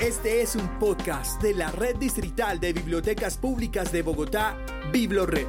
Este 0.00 0.42
es 0.42 0.56
un 0.56 0.68
podcast 0.80 1.40
de 1.40 1.54
la 1.54 1.70
Red 1.70 1.96
Distrital 1.96 2.58
de 2.58 2.72
Bibliotecas 2.72 3.38
Públicas 3.38 3.92
de 3.92 4.02
Bogotá, 4.02 4.58
BibloRed. 4.92 5.46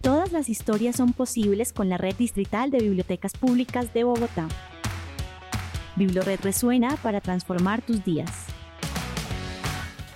Todas 0.00 0.32
las 0.32 0.48
historias 0.48 0.96
son 0.96 1.12
posibles 1.12 1.74
con 1.74 1.90
la 1.90 1.98
Red 1.98 2.16
Distrital 2.16 2.70
de 2.70 2.78
Bibliotecas 2.78 3.34
Públicas 3.34 3.92
de 3.92 4.04
Bogotá. 4.04 4.48
BibloRed 5.96 6.40
resuena 6.40 6.96
para 7.02 7.20
transformar 7.20 7.82
tus 7.82 8.02
días. 8.02 8.46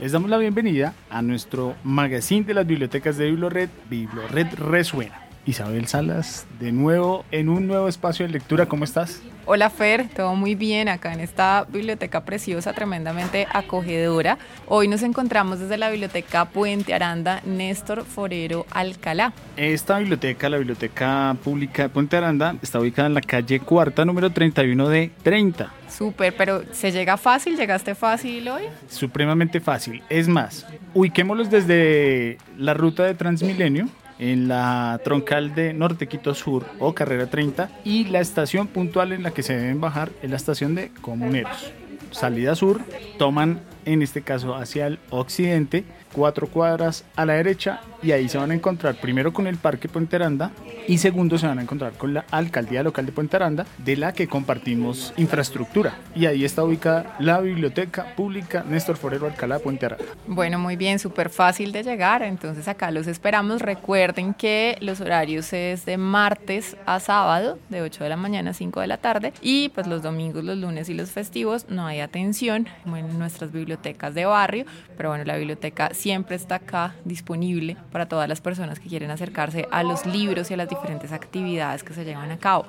Les 0.00 0.12
damos 0.12 0.30
la 0.30 0.38
bienvenida 0.38 0.94
a 1.10 1.20
nuestro 1.20 1.76
magazine 1.84 2.46
de 2.46 2.54
las 2.54 2.66
bibliotecas 2.66 3.18
de 3.18 3.30
BibloRed, 3.30 3.68
BibloRed 3.90 4.54
Resuena. 4.54 5.25
Isabel 5.46 5.86
Salas, 5.86 6.46
de 6.58 6.72
nuevo 6.72 7.24
en 7.30 7.48
un 7.48 7.66
nuevo 7.66 7.88
espacio 7.88 8.26
de 8.26 8.32
lectura, 8.32 8.66
¿cómo 8.66 8.84
estás? 8.84 9.22
Hola 9.48 9.70
Fer, 9.70 10.08
todo 10.08 10.34
muy 10.34 10.56
bien 10.56 10.88
acá 10.88 11.12
en 11.12 11.20
esta 11.20 11.66
biblioteca 11.68 12.24
preciosa, 12.24 12.72
tremendamente 12.72 13.46
acogedora. 13.52 14.38
Hoy 14.66 14.88
nos 14.88 15.04
encontramos 15.04 15.60
desde 15.60 15.78
la 15.78 15.88
biblioteca 15.88 16.46
Puente 16.46 16.92
Aranda 16.92 17.40
Néstor 17.44 18.04
Forero 18.04 18.66
Alcalá. 18.72 19.32
Esta 19.56 20.00
biblioteca, 20.00 20.48
la 20.48 20.58
biblioteca 20.58 21.36
pública 21.44 21.84
de 21.84 21.88
Puente 21.90 22.16
Aranda, 22.16 22.56
está 22.60 22.80
ubicada 22.80 23.06
en 23.06 23.14
la 23.14 23.20
calle 23.20 23.60
cuarta, 23.60 24.04
número 24.04 24.30
31 24.30 24.88
de 24.88 25.12
30. 25.22 25.72
Súper, 25.88 26.34
pero 26.36 26.64
¿se 26.72 26.90
llega 26.90 27.16
fácil? 27.16 27.56
¿Llegaste 27.56 27.94
fácil 27.94 28.48
hoy? 28.48 28.64
Supremamente 28.88 29.60
fácil. 29.60 30.02
Es 30.08 30.26
más, 30.26 30.66
ubiquémoslos 30.92 31.50
desde 31.50 32.38
la 32.58 32.74
ruta 32.74 33.04
de 33.04 33.14
Transmilenio 33.14 33.88
en 34.18 34.48
la 34.48 35.00
troncal 35.04 35.54
de 35.54 35.72
Norte 35.72 36.06
Quito 36.06 36.34
Sur 36.34 36.66
o 36.78 36.94
Carrera 36.94 37.28
30 37.28 37.70
y 37.84 38.04
la 38.04 38.20
estación 38.20 38.66
puntual 38.66 39.12
en 39.12 39.22
la 39.22 39.32
que 39.32 39.42
se 39.42 39.56
deben 39.56 39.80
bajar 39.80 40.10
es 40.22 40.30
la 40.30 40.36
estación 40.36 40.74
de 40.74 40.90
Comuneros. 41.00 41.72
Salida 42.10 42.54
sur, 42.54 42.80
toman 43.18 43.60
en 43.84 44.02
este 44.02 44.22
caso 44.22 44.54
hacia 44.54 44.86
el 44.86 44.98
occidente, 45.10 45.84
cuatro 46.16 46.48
cuadras 46.48 47.04
a 47.14 47.26
la 47.26 47.34
derecha 47.34 47.80
y 48.02 48.12
ahí 48.12 48.26
se 48.28 48.38
van 48.38 48.50
a 48.50 48.54
encontrar 48.54 48.98
primero 48.98 49.34
con 49.34 49.46
el 49.46 49.58
Parque 49.58 49.86
Puente 49.86 50.16
Aranda 50.16 50.50
y 50.88 50.96
segundo 50.96 51.36
se 51.36 51.46
van 51.46 51.58
a 51.58 51.62
encontrar 51.62 51.92
con 51.92 52.14
la 52.14 52.24
Alcaldía 52.30 52.82
Local 52.82 53.04
de 53.04 53.12
Puente 53.12 53.36
Aranda 53.36 53.66
de 53.76 53.96
la 53.96 54.14
que 54.14 54.26
compartimos 54.26 55.12
infraestructura 55.18 55.98
y 56.14 56.24
ahí 56.24 56.46
está 56.46 56.64
ubicada 56.64 57.16
la 57.18 57.40
Biblioteca 57.40 58.14
Pública 58.16 58.64
Néstor 58.66 58.96
Forero 58.96 59.26
Alcalá 59.26 59.58
Puente 59.58 59.86
Aranda. 59.86 60.06
Bueno, 60.26 60.58
muy 60.58 60.76
bien, 60.76 60.98
súper 60.98 61.28
fácil 61.28 61.70
de 61.70 61.82
llegar, 61.82 62.22
entonces 62.22 62.66
acá 62.66 62.90
los 62.90 63.06
esperamos. 63.08 63.60
Recuerden 63.60 64.32
que 64.32 64.78
los 64.80 65.02
horarios 65.02 65.52
es 65.52 65.84
de 65.84 65.98
martes 65.98 66.78
a 66.86 66.98
sábado 66.98 67.58
de 67.68 67.82
8 67.82 68.04
de 68.04 68.10
la 68.10 68.16
mañana 68.16 68.52
a 68.52 68.54
5 68.54 68.80
de 68.80 68.86
la 68.86 68.96
tarde 68.96 69.34
y 69.42 69.68
pues 69.70 69.86
los 69.86 70.02
domingos, 70.02 70.44
los 70.44 70.56
lunes 70.56 70.88
y 70.88 70.94
los 70.94 71.10
festivos 71.10 71.66
no 71.68 71.86
hay 71.86 72.00
atención 72.00 72.68
en 72.86 73.18
nuestras 73.18 73.52
bibliotecas 73.52 74.14
de 74.14 74.24
barrio, 74.24 74.64
pero 74.96 75.10
bueno, 75.10 75.24
la 75.24 75.36
biblioteca 75.36 75.90
siempre 76.06 76.36
está 76.36 76.54
acá 76.54 76.94
disponible 77.04 77.76
para 77.90 78.06
todas 78.06 78.28
las 78.28 78.40
personas 78.40 78.78
que 78.78 78.88
quieren 78.88 79.10
acercarse 79.10 79.66
a 79.72 79.82
los 79.82 80.06
libros 80.06 80.48
y 80.52 80.54
a 80.54 80.56
las 80.56 80.68
diferentes 80.68 81.10
actividades 81.10 81.82
que 81.82 81.94
se 81.94 82.04
llevan 82.04 82.30
a 82.30 82.38
cabo. 82.38 82.66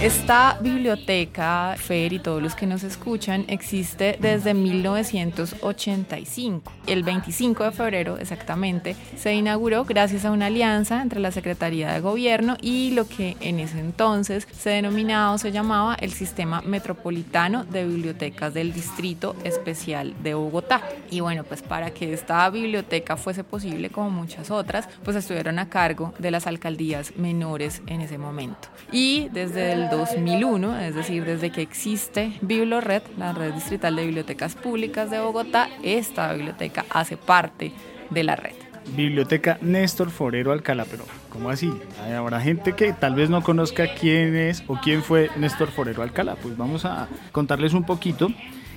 Esta 0.00 0.56
biblioteca, 0.60 1.74
Fer 1.76 2.12
y 2.12 2.20
todos 2.20 2.40
los 2.40 2.54
que 2.54 2.68
nos 2.68 2.84
escuchan, 2.84 3.44
existe 3.48 4.16
desde 4.20 4.54
1985. 4.54 6.72
El 6.86 7.02
25 7.02 7.64
de 7.64 7.72
febrero 7.72 8.16
exactamente 8.16 8.94
se 9.16 9.34
inauguró 9.34 9.84
gracias 9.84 10.24
a 10.24 10.30
una 10.30 10.46
alianza 10.46 11.02
entre 11.02 11.18
la 11.18 11.32
Secretaría 11.32 11.92
de 11.92 11.98
Gobierno 11.98 12.56
y 12.62 12.92
lo 12.92 13.08
que 13.08 13.36
en 13.40 13.58
ese 13.58 13.80
entonces 13.80 14.46
se 14.56 14.70
denominaba 14.70 15.32
o 15.32 15.38
se 15.38 15.50
llamaba 15.50 15.96
el 15.96 16.12
Sistema 16.12 16.62
Metropolitano 16.62 17.64
de 17.64 17.84
Bibliotecas 17.84 18.54
del 18.54 18.72
Distrito 18.72 19.34
Especial 19.42 20.14
de 20.22 20.34
Bogotá. 20.34 20.80
Y 21.10 21.18
bueno, 21.18 21.42
pues 21.42 21.62
para 21.62 21.90
que 21.90 22.12
esta 22.12 22.48
biblioteca 22.50 23.16
fuese 23.16 23.42
posible, 23.42 23.90
como 23.90 24.10
muchas 24.10 24.52
otras, 24.52 24.88
pues 25.02 25.16
estuvieron 25.16 25.58
a 25.58 25.68
cargo 25.68 26.14
de 26.20 26.30
las 26.30 26.46
alcaldías 26.46 27.16
menores 27.16 27.82
en 27.88 28.00
ese 28.00 28.16
momento. 28.16 28.68
Y 28.92 29.28
desde 29.32 29.72
el 29.72 29.87
2001, 29.90 30.78
es 30.80 30.94
decir, 30.94 31.24
desde 31.24 31.50
que 31.50 31.62
existe 31.62 32.32
BibloRed, 32.40 33.02
la 33.16 33.32
red 33.32 33.52
distrital 33.54 33.96
de 33.96 34.04
bibliotecas 34.04 34.54
públicas 34.54 35.10
de 35.10 35.20
Bogotá, 35.20 35.68
esta 35.82 36.32
biblioteca 36.32 36.84
hace 36.90 37.16
parte 37.16 37.72
de 38.10 38.24
la 38.24 38.36
red. 38.36 38.54
Biblioteca 38.96 39.58
Néstor 39.60 40.10
Forero 40.10 40.52
Alcalá, 40.52 40.86
pero 40.90 41.04
¿cómo 41.28 41.50
así? 41.50 41.72
Habrá 42.16 42.40
gente 42.40 42.72
que 42.72 42.92
tal 42.92 43.14
vez 43.14 43.30
no 43.30 43.42
conozca 43.42 43.94
quién 43.94 44.34
es 44.34 44.64
o 44.66 44.78
quién 44.82 45.02
fue 45.02 45.30
Néstor 45.36 45.70
Forero 45.70 46.02
Alcalá. 46.02 46.36
Pues 46.36 46.56
vamos 46.56 46.84
a 46.84 47.08
contarles 47.32 47.74
un 47.74 47.84
poquito. 47.84 48.28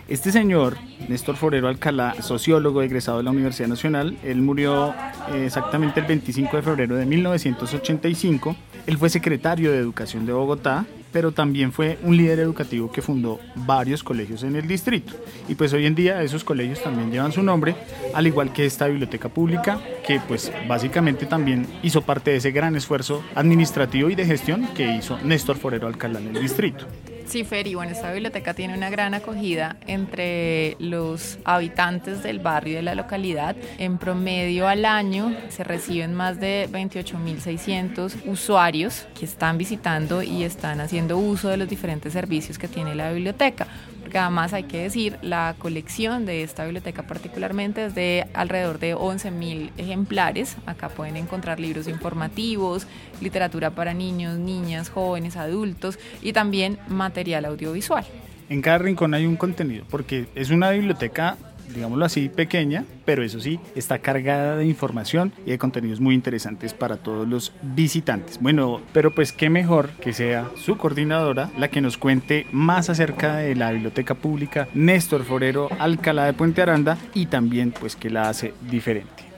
Este 0.08 0.32
señor, 0.32 0.78
Néstor 1.08 1.38
Forero 1.38 1.70
Alcalá, 1.70 2.16
sociólogo 2.22 2.82
egresado 2.82 3.20
de 3.20 3.24
la 3.24 3.32
Universidad 3.32 3.70
Nacional, 3.70 4.18
él 4.24 4.42
murió 4.42 4.94
eh, 5.32 5.46
exactamente 5.46 6.02
el 6.02 6.06
25 6.06 6.58
de 6.58 6.64
febrero 6.64 6.96
de 6.98 7.06
1985. 7.06 8.56
Él 8.88 8.98
fue 8.98 9.10
secretario 9.10 9.72
de 9.72 9.78
Educación 9.78 10.26
de 10.26 10.34
Bogotá, 10.34 10.86
pero 11.12 11.32
también 11.32 11.72
fue 11.72 11.98
un 12.04 12.18
líder 12.18 12.40
educativo 12.40 12.92
que 12.92 13.02
fundó 13.02 13.40
varios 13.56 14.04
colegios 14.04 14.44
en 14.44 14.56
el 14.56 14.68
distrito. 14.68 15.14
Y 15.48 15.56
pues 15.56 15.74
hoy 15.74 15.86
en 15.86 15.96
día 15.96 16.22
esos 16.24 16.44
colegios 16.44 16.82
también 16.82 17.12
llevan 17.12 17.32
su 17.32 17.44
nombre, 17.44 17.76
al 18.14 18.28
igual 18.28 18.54
que 18.54 18.66
esta 18.66 18.88
biblioteca 18.88 19.30
pública, 19.30 19.80
que 20.06 20.20
pues 20.28 20.52
básicamente 20.68 21.26
también 21.26 21.68
hizo 21.84 22.02
parte 22.02 22.32
de 22.32 22.38
ese 22.38 22.52
gran 22.52 22.76
esfuerzo 22.76 23.24
administrativo 23.36 24.10
y 24.10 24.16
de 24.16 24.26
gestión 24.26 24.68
que 24.76 24.96
hizo 24.96 25.18
Néstor 25.22 25.58
Forero 25.58 25.88
Alcalá 25.88 26.20
en 26.20 26.36
el 26.36 26.42
distrito. 26.42 26.86
Sí, 27.32 27.46
Fer, 27.46 27.66
y 27.66 27.76
bueno, 27.76 27.94
esta 27.94 28.12
biblioteca 28.12 28.54
tiene 28.54 28.74
una 28.74 28.90
gran 28.90 29.14
acogida 29.14 29.78
entre 29.88 30.76
los 30.80 31.40
habitantes 31.46 32.22
del 32.24 32.40
barrio 32.40 32.74
y 32.74 32.76
de 32.76 32.82
la 32.82 32.94
localidad. 32.94 33.56
En 33.78 33.98
promedio 33.98 34.68
al 34.68 34.84
año 34.84 35.34
se 35.48 35.64
reciben 35.64 36.14
más 36.14 36.42
de 36.42 36.68
28.600 36.70 38.26
usuarios 38.26 39.08
que 39.18 39.24
están 39.24 39.58
visitando 39.58 40.22
y 40.22 40.44
están 40.44 40.82
haciendo 40.82 41.18
uso 41.18 41.48
de 41.48 41.56
los 41.56 41.70
diferentes 41.70 42.12
servicios 42.12 42.58
que 42.58 42.68
tiene 42.68 42.96
la 42.96 43.14
biblioteca 43.14 43.66
porque 44.12 44.20
además 44.20 44.52
hay 44.52 44.64
que 44.64 44.80
decir, 44.80 45.18
la 45.22 45.56
colección 45.58 46.26
de 46.26 46.44
esta 46.44 46.66
biblioteca 46.66 47.04
particularmente 47.04 47.86
es 47.86 47.96
de 47.96 48.28
alrededor 48.34 48.78
de 48.78 48.94
11.000 48.94 49.70
ejemplares. 49.78 50.58
Acá 50.66 50.90
pueden 50.90 51.16
encontrar 51.16 51.62
libros 51.62 51.88
informativos, 51.88 52.88
literatura 53.22 53.70
para 53.70 53.94
niños, 53.94 54.38
niñas, 54.38 54.90
jóvenes, 54.90 55.38
adultos 55.38 55.98
y 56.22 56.34
también 56.34 56.78
material 56.90 57.46
audiovisual. 57.46 58.04
En 58.50 58.62
cada 58.62 58.80
rincón 58.80 59.14
hay 59.14 59.26
un 59.26 59.38
contenido, 59.38 59.86
porque 59.90 60.28
es 60.36 60.50
una 60.50 60.72
biblioteca 60.72 61.38
digámoslo 61.74 62.06
así, 62.06 62.30
pequeña, 62.30 62.86
pero 63.06 63.24
eso 63.24 63.40
sí, 63.40 63.60
está 63.76 64.00
cargada 64.00 64.58
de 64.58 64.66
información 64.66 65.34
y 65.46 65.52
de 65.52 65.58
contenidos 65.58 66.00
muy 66.00 66.16
interesantes 66.16 66.74
para 66.74 66.98
todos 66.98 67.28
los 67.28 67.54
visitantes. 67.62 68.40
Bueno, 68.42 68.82
pero 68.94 69.12
pues 69.12 69.34
qué 69.34 69.50
mejor 69.50 69.90
que 70.02 70.14
sea 70.14 70.50
su 70.56 70.78
coordinadora 70.78 71.50
la 71.58 71.70
que 71.70 71.82
nos 71.82 71.98
cuente 71.98 72.48
más 72.52 72.90
acerca 72.90 73.38
de 73.38 73.56
la 73.56 73.72
biblioteca 73.72 74.16
pública 74.16 74.68
Néstor 74.74 75.24
Forero 75.24 75.70
Alcalá 75.80 76.26
de 76.26 76.34
Puente 76.34 76.62
Aranda 76.62 76.98
y 77.14 77.28
también 77.28 77.72
pues 77.72 77.96
que 77.96 78.10
la 78.10 78.30
hace 78.30 78.54
diferente. 78.70 79.31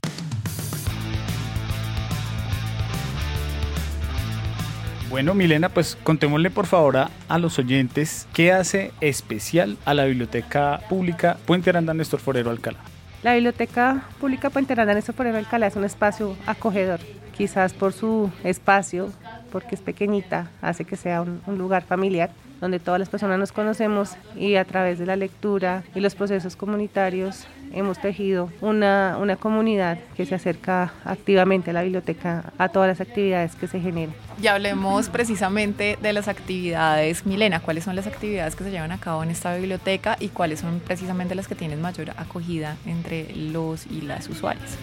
Bueno, 5.14 5.36
Milena, 5.36 5.70
pues 5.70 5.96
contémosle 5.96 6.50
por 6.50 6.66
favor 6.66 6.98
a, 6.98 7.38
los 7.38 7.60
oyentes 7.60 8.28
qué 8.34 8.52
hace 8.52 8.92
especial 9.00 9.78
a 9.86 9.94
la 9.94 10.06
Biblioteca 10.06 10.80
Pública 10.90 11.38
Puente 11.46 11.70
Aranda 11.70 11.94
Néstor 11.94 12.20
Forero 12.20 12.50
Alcalá. 12.50 12.80
La 13.22 13.36
Biblioteca 13.36 14.08
Pública 14.20 14.50
Puente 14.50 14.74
Aranda 14.74 14.96
Néstor 14.96 15.14
Forero 15.14 15.38
Alcalá 15.38 15.68
es 15.68 15.76
un 15.76 15.84
espacio 15.84 16.36
acogedor, 16.48 17.00
quizás 17.38 17.74
por 17.74 17.94
su 17.94 18.32
espacio, 18.44 19.12
porque 19.52 19.76
es 19.76 19.82
pequeñita, 19.82 20.50
hace 20.64 20.84
que 20.84 20.96
sea 20.96 21.22
un 21.22 21.58
lugar 21.60 21.84
familiar 21.84 22.32
donde 22.64 22.80
todas 22.80 22.98
las 22.98 23.10
personas 23.10 23.38
nos 23.38 23.52
conocemos 23.52 24.12
y 24.38 24.56
a 24.56 24.64
través 24.64 24.98
de 24.98 25.06
la 25.06 25.18
lectura 25.18 25.84
y 25.94 26.00
los 26.00 26.16
procesos 26.16 26.56
comunitarios 26.56 27.46
hemos 27.74 28.00
tejido 28.00 28.50
una, 28.62 29.18
una 29.20 29.36
comunidad 29.36 29.98
que 30.16 30.26
se 30.26 30.34
acerca 30.34 30.94
activamente 31.04 31.72
a 31.72 31.74
la 31.74 31.84
biblioteca, 31.84 32.54
a 32.58 32.70
todas 32.70 32.88
las 32.88 33.02
actividades 33.02 33.58
que 33.58 33.68
se 33.68 33.82
generan. 33.82 34.16
Ya 34.42 34.54
hablemos 34.54 35.10
precisamente 35.10 35.98
de 36.02 36.14
las 36.14 36.30
actividades. 36.30 37.26
Milena, 37.26 37.60
¿cuáles 37.60 37.84
son 37.84 37.98
las 37.98 38.08
actividades 38.08 38.56
que 38.56 38.64
se 38.64 38.72
llevan 38.72 38.94
a 38.94 38.98
cabo 38.98 39.24
en 39.24 39.32
esta 39.32 39.54
biblioteca 39.54 40.16
y 40.22 40.30
cuáles 40.30 40.62
son 40.62 40.80
precisamente 40.80 41.36
las 41.36 41.50
que 41.50 41.56
tienen 41.56 41.82
mayor 41.82 42.12
acogida 42.12 42.78
entre 42.86 43.36
los 43.36 43.88
y 43.88 44.00
las 44.04 44.30
usuarias? 44.30 44.78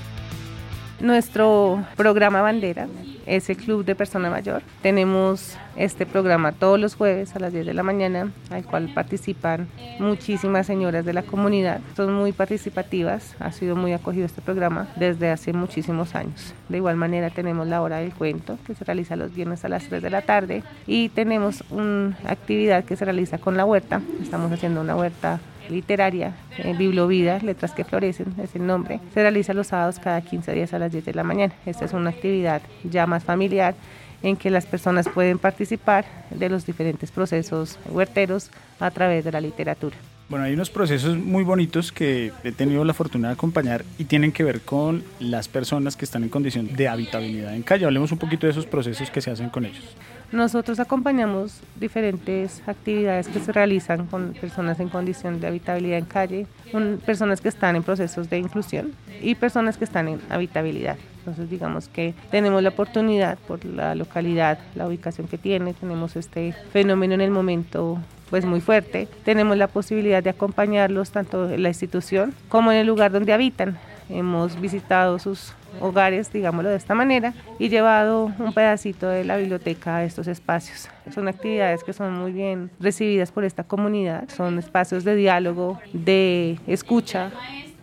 Nuestro 1.00 1.82
programa 1.96 2.42
bandera 2.42 2.86
es 3.24 3.48
el 3.48 3.56
Club 3.56 3.86
de 3.86 3.94
Persona 3.94 4.28
Mayor. 4.28 4.62
Tenemos 4.82 5.56
este 5.76 6.04
programa 6.04 6.52
todos 6.52 6.78
los 6.78 6.94
jueves 6.94 7.34
a 7.34 7.38
las 7.38 7.54
10 7.54 7.64
de 7.64 7.72
la 7.72 7.82
mañana, 7.82 8.30
al 8.50 8.64
cual 8.64 8.90
participan 8.92 9.66
muchísimas 9.98 10.66
señoras 10.66 11.06
de 11.06 11.14
la 11.14 11.22
comunidad. 11.22 11.80
Son 11.96 12.12
muy 12.12 12.32
participativas, 12.32 13.34
ha 13.40 13.50
sido 13.50 13.76
muy 13.76 13.94
acogido 13.94 14.26
este 14.26 14.42
programa 14.42 14.88
desde 14.96 15.30
hace 15.30 15.54
muchísimos 15.54 16.14
años. 16.14 16.52
De 16.68 16.76
igual 16.76 16.96
manera 16.96 17.30
tenemos 17.30 17.66
la 17.66 17.80
hora 17.80 17.98
del 17.98 18.12
cuento, 18.12 18.58
que 18.66 18.74
se 18.74 18.84
realiza 18.84 19.16
los 19.16 19.34
viernes 19.34 19.64
a 19.64 19.70
las 19.70 19.84
3 19.84 20.02
de 20.02 20.10
la 20.10 20.20
tarde, 20.20 20.62
y 20.86 21.08
tenemos 21.08 21.64
una 21.70 22.18
actividad 22.26 22.84
que 22.84 22.96
se 22.96 23.06
realiza 23.06 23.38
con 23.38 23.56
la 23.56 23.64
huerta. 23.64 24.02
Estamos 24.20 24.52
haciendo 24.52 24.82
una 24.82 24.96
huerta 24.96 25.40
literaria, 25.70 26.34
eh, 26.58 26.74
Biblovida, 26.76 27.38
Letras 27.38 27.72
que 27.72 27.84
Florecen, 27.84 28.34
es 28.42 28.54
el 28.54 28.66
nombre. 28.66 29.00
Se 29.14 29.20
realiza 29.20 29.54
los 29.54 29.68
sábados 29.68 29.98
cada 29.98 30.20
15 30.20 30.52
días 30.52 30.74
a 30.74 30.78
las 30.78 30.92
10 30.92 31.04
de 31.04 31.14
la 31.14 31.24
mañana. 31.24 31.54
Esta 31.66 31.84
es 31.84 31.92
una 31.92 32.10
actividad 32.10 32.62
ya 32.84 33.06
más 33.06 33.24
familiar 33.24 33.74
en 34.22 34.36
que 34.36 34.50
las 34.50 34.66
personas 34.66 35.08
pueden 35.08 35.38
participar 35.38 36.04
de 36.30 36.48
los 36.48 36.66
diferentes 36.66 37.10
procesos 37.10 37.78
huerteros 37.88 38.50
a 38.78 38.90
través 38.90 39.24
de 39.24 39.32
la 39.32 39.40
literatura. 39.40 39.96
Bueno, 40.28 40.44
hay 40.44 40.54
unos 40.54 40.70
procesos 40.70 41.18
muy 41.18 41.42
bonitos 41.42 41.90
que 41.90 42.30
he 42.44 42.52
tenido 42.52 42.84
la 42.84 42.94
fortuna 42.94 43.28
de 43.28 43.34
acompañar 43.34 43.84
y 43.98 44.04
tienen 44.04 44.30
que 44.30 44.44
ver 44.44 44.60
con 44.60 45.02
las 45.18 45.48
personas 45.48 45.96
que 45.96 46.04
están 46.04 46.22
en 46.22 46.28
condición 46.28 46.68
de 46.76 46.86
habitabilidad 46.86 47.52
en 47.52 47.62
calle. 47.62 47.84
Hablemos 47.84 48.12
un 48.12 48.18
poquito 48.18 48.46
de 48.46 48.52
esos 48.52 48.64
procesos 48.64 49.10
que 49.10 49.20
se 49.20 49.32
hacen 49.32 49.50
con 49.50 49.64
ellos. 49.64 49.96
Nosotros 50.32 50.78
acompañamos 50.78 51.60
diferentes 51.74 52.62
actividades 52.68 53.26
que 53.26 53.40
se 53.40 53.50
realizan 53.50 54.06
con 54.06 54.32
personas 54.32 54.78
en 54.78 54.88
condición 54.88 55.40
de 55.40 55.48
habitabilidad 55.48 55.98
en 55.98 56.04
calle, 56.04 56.46
con 56.70 57.00
personas 57.04 57.40
que 57.40 57.48
están 57.48 57.74
en 57.74 57.82
procesos 57.82 58.30
de 58.30 58.38
inclusión 58.38 58.92
y 59.20 59.34
personas 59.34 59.76
que 59.76 59.84
están 59.84 60.06
en 60.06 60.20
habitabilidad. 60.30 60.98
Entonces 61.18 61.50
digamos 61.50 61.88
que 61.88 62.14
tenemos 62.30 62.62
la 62.62 62.68
oportunidad 62.68 63.38
por 63.38 63.64
la 63.64 63.96
localidad, 63.96 64.60
la 64.76 64.86
ubicación 64.86 65.26
que 65.26 65.36
tiene, 65.36 65.74
tenemos 65.74 66.14
este 66.14 66.54
fenómeno 66.72 67.14
en 67.14 67.22
el 67.22 67.30
momento 67.32 67.98
pues 68.30 68.44
muy 68.44 68.60
fuerte. 68.60 69.08
Tenemos 69.24 69.56
la 69.56 69.66
posibilidad 69.66 70.22
de 70.22 70.30
acompañarlos 70.30 71.10
tanto 71.10 71.50
en 71.50 71.62
la 71.64 71.68
institución 71.68 72.32
como 72.48 72.70
en 72.70 72.78
el 72.78 72.86
lugar 72.86 73.10
donde 73.10 73.32
habitan. 73.32 73.76
Hemos 74.10 74.60
visitado 74.60 75.18
sus 75.18 75.54
hogares, 75.80 76.32
digámoslo 76.32 76.68
de 76.68 76.76
esta 76.76 76.94
manera, 76.94 77.32
y 77.58 77.68
llevado 77.68 78.32
un 78.38 78.52
pedacito 78.52 79.08
de 79.08 79.24
la 79.24 79.36
biblioteca 79.36 79.96
a 79.96 80.04
estos 80.04 80.26
espacios. 80.26 80.88
Son 81.14 81.28
actividades 81.28 81.84
que 81.84 81.92
son 81.92 82.14
muy 82.14 82.32
bien 82.32 82.70
recibidas 82.80 83.30
por 83.30 83.44
esta 83.44 83.64
comunidad, 83.64 84.28
son 84.28 84.58
espacios 84.58 85.04
de 85.04 85.14
diálogo, 85.14 85.78
de 85.92 86.58
escucha. 86.66 87.30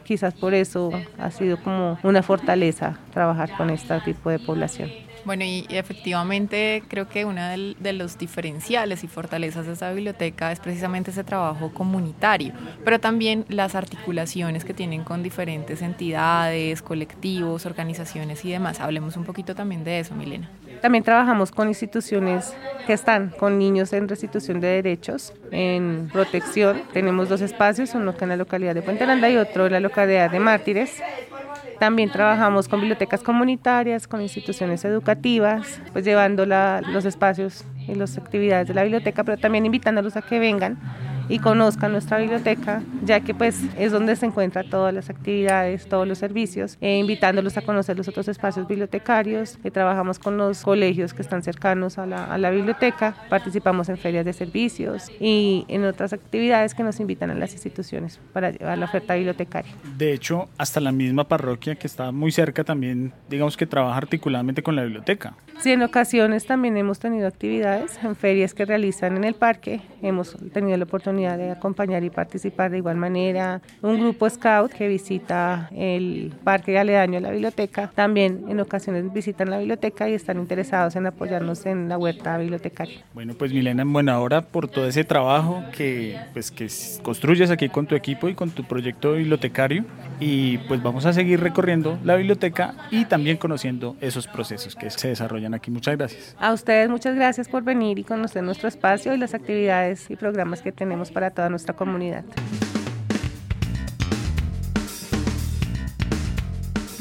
Quizás 0.04 0.34
por 0.34 0.54
eso 0.54 0.92
ha 1.18 1.32
sido 1.32 1.58
como 1.62 1.98
una 2.04 2.24
fortaleza 2.24 2.98
trabajar 3.14 3.56
con 3.58 3.70
este 3.70 4.00
tipo 4.02 4.30
de 4.30 4.40
población. 4.40 5.07
Bueno, 5.28 5.44
y, 5.44 5.66
efectivamente 5.72 6.82
creo 6.88 7.10
que 7.10 7.26
uno 7.26 7.42
de, 7.50 7.92
los 7.92 8.18
diferenciales 8.18 9.04
y 9.04 9.10
fortalezas 9.10 9.68
de 9.68 9.74
esta 9.74 9.92
biblioteca 9.92 10.54
es 10.54 10.62
precisamente 10.62 11.12
ese 11.12 11.26
trabajo 11.26 11.74
comunitario, 11.74 12.54
pero 12.86 13.02
también 13.02 13.44
las 13.50 13.76
articulaciones 13.76 14.64
que 14.64 14.74
tienen 14.74 15.04
con 15.04 15.24
diferentes 15.24 15.82
entidades, 15.82 16.82
colectivos, 16.82 17.66
organizaciones 17.66 18.46
y 18.46 18.52
demás. 18.52 18.80
Hablemos 18.80 19.18
un 19.18 19.26
poquito 19.26 19.54
también 19.54 19.84
de 19.84 20.00
eso, 20.00 20.16
Milena. 20.16 20.50
También 20.82 21.04
trabajamos 21.04 21.52
con 21.52 21.68
instituciones 21.68 22.56
que 22.86 22.94
están 22.94 23.32
con 23.38 23.60
niños 23.60 23.92
en 23.92 24.08
restitución 24.08 24.62
de 24.62 24.68
derechos, 24.68 25.34
en 25.52 26.10
protección. 26.14 26.84
Tenemos 26.94 27.28
dos 27.28 27.42
espacios, 27.42 27.94
uno 27.96 28.16
que 28.16 28.24
en 28.24 28.30
la 28.30 28.38
localidad 28.38 28.76
de 28.76 28.82
Puente 28.82 29.04
Aranda 29.04 29.30
y 29.30 29.36
otro 29.36 29.66
en 29.66 29.74
la 29.74 29.82
localidad 29.82 30.32
de 30.32 30.40
Mártires. 30.40 31.02
También 31.80 32.12
trabajamos 32.12 32.68
con 32.68 32.80
bibliotecas 32.80 33.22
comunitarias, 33.22 34.08
con 34.08 34.22
instituciones 34.22 34.84
educativas, 34.84 35.80
pues 35.94 36.06
llevando 36.06 36.46
los 36.46 37.06
espacios 37.06 37.66
y 37.88 37.96
las 37.96 38.18
actividades 38.18 38.68
de 38.68 38.74
la 38.74 38.84
biblioteca, 38.84 39.24
pero 39.24 39.38
también 39.38 39.66
invitándolos 39.66 40.18
a 40.18 40.22
que 40.22 40.40
vengan 40.40 40.78
y 41.30 41.40
conozcan 41.40 41.92
nuestra 41.92 42.18
biblioteca, 42.18 42.82
ya 43.04 43.20
que 43.22 43.34
pues 43.34 43.62
es 43.78 43.92
donde 43.92 44.16
se 44.16 44.26
encuentran 44.26 44.70
todas 44.70 44.94
las 44.94 45.10
actividades, 45.10 45.88
todos 45.88 46.08
los 46.08 46.18
servicios, 46.18 46.78
e 46.82 46.98
invitándolos 46.98 47.58
a 47.58 47.62
conocer 47.62 47.98
los 47.98 48.08
otros 48.08 48.28
espacios 48.28 48.68
bibliotecarios, 48.68 49.58
que 49.58 49.72
trabajamos 49.72 50.20
con 50.20 50.38
los 50.38 50.62
colegios 50.64 51.14
que 51.14 51.22
están 51.22 51.44
cercanos 51.44 51.98
a 51.98 52.06
la, 52.06 52.26
a 52.26 52.38
la 52.38 52.50
biblioteca, 52.50 53.16
participamos 53.30 53.90
en 53.90 53.98
ferias 53.98 54.26
de 54.26 54.34
servicios 54.34 55.12
y 55.20 55.66
en 55.68 55.86
otras 55.86 56.14
actividades 56.14 56.74
que 56.74 56.84
nos 56.84 57.00
invitan 57.00 57.32
a 57.32 57.36
las 57.36 57.54
instituciones 57.54 58.20
para 58.34 58.52
llevar 58.52 58.78
la 58.78 58.86
oferta 58.86 59.16
bibliotecaria. 59.16 59.72
De 59.98 60.14
hecho, 60.14 60.48
hasta 60.58 60.80
la 60.80 60.92
misma 60.92 61.28
parroquia 61.28 61.76
que 61.76 61.88
está 61.88 62.12
muy 62.12 62.32
cerca 62.32 62.64
también, 62.64 63.14
digamos 63.30 63.58
que 63.58 63.66
trabaja 63.66 63.98
articuladamente 63.98 64.64
con 64.64 64.76
la 64.76 64.84
biblioteca. 64.84 65.34
Sí, 65.60 65.72
en 65.72 65.82
ocasiones 65.82 66.46
también 66.46 66.78
hemos 66.78 67.00
tenido 67.00 67.28
actividades 67.28 68.00
en 68.04 68.16
ferias 68.16 68.54
que 68.54 68.66
realizan 68.66 69.18
en 69.18 69.24
el 69.24 69.34
parque, 69.34 69.82
hemos 70.02 70.38
tenido 70.54 70.78
la 70.78 70.84
oportunidad 70.84 71.17
de 71.18 71.52
acompañar 71.52 72.04
y 72.04 72.10
participar 72.10 72.72
de 72.72 72.78
igual 72.78 72.98
manera. 72.98 73.62
Un 73.82 74.00
grupo 74.00 74.30
scout 74.30 74.72
que 74.72 74.88
visita 74.88 75.70
el 75.76 76.34
parque 76.44 76.78
aledaño 76.78 77.18
a 77.18 77.22
la 77.22 77.32
biblioteca, 77.32 77.92
también 77.96 78.46
en 78.48 78.60
ocasiones 78.60 79.12
visitan 79.12 79.50
la 79.50 79.58
biblioteca 79.58 80.10
y 80.10 80.14
están 80.14 80.38
interesados 80.38 80.96
en 80.96 81.08
apoyarnos 81.08 81.66
en 81.66 81.90
la 81.90 81.98
huerta 81.98 82.38
bibliotecaria. 82.38 83.02
Bueno, 83.14 83.34
pues 83.34 83.52
Milena, 83.52 83.82
en 83.82 83.92
buena 83.92 84.20
hora 84.20 84.42
por 84.42 84.68
todo 84.68 84.88
ese 84.88 85.04
trabajo 85.04 85.64
que, 85.76 86.18
pues, 86.34 86.52
que 86.52 86.68
construyes 87.02 87.50
aquí 87.50 87.70
con 87.70 87.88
tu 87.88 87.96
equipo 87.96 88.30
y 88.30 88.36
con 88.36 88.52
tu 88.52 88.64
proyecto 88.64 89.14
bibliotecario 89.14 89.86
y 90.20 90.58
pues 90.60 90.82
vamos 90.82 91.06
a 91.06 91.14
seguir 91.14 91.40
recorriendo 91.40 91.98
la 92.04 92.16
biblioteca 92.16 92.76
y 92.92 93.06
también 93.06 93.38
conociendo 93.38 93.96
esos 94.02 94.28
procesos 94.28 94.76
que 94.76 94.90
se 94.90 95.10
desarrollan 95.10 95.54
aquí. 95.54 95.72
Muchas 95.72 95.98
gracias. 95.98 96.36
A 96.40 96.54
ustedes 96.54 96.90
muchas 96.90 97.16
gracias 97.16 97.48
por 97.48 97.64
venir 97.64 98.00
y 98.00 98.04
conocer 98.04 98.44
nuestro 98.44 98.68
espacio 98.68 99.14
y 99.14 99.18
las 99.18 99.34
actividades 99.34 100.10
y 100.10 100.16
programas 100.16 100.62
que 100.62 100.72
tenemos 100.72 101.07
para 101.12 101.32
toda 101.32 101.50
nuestra 101.50 101.76
comunidad. 101.76 102.24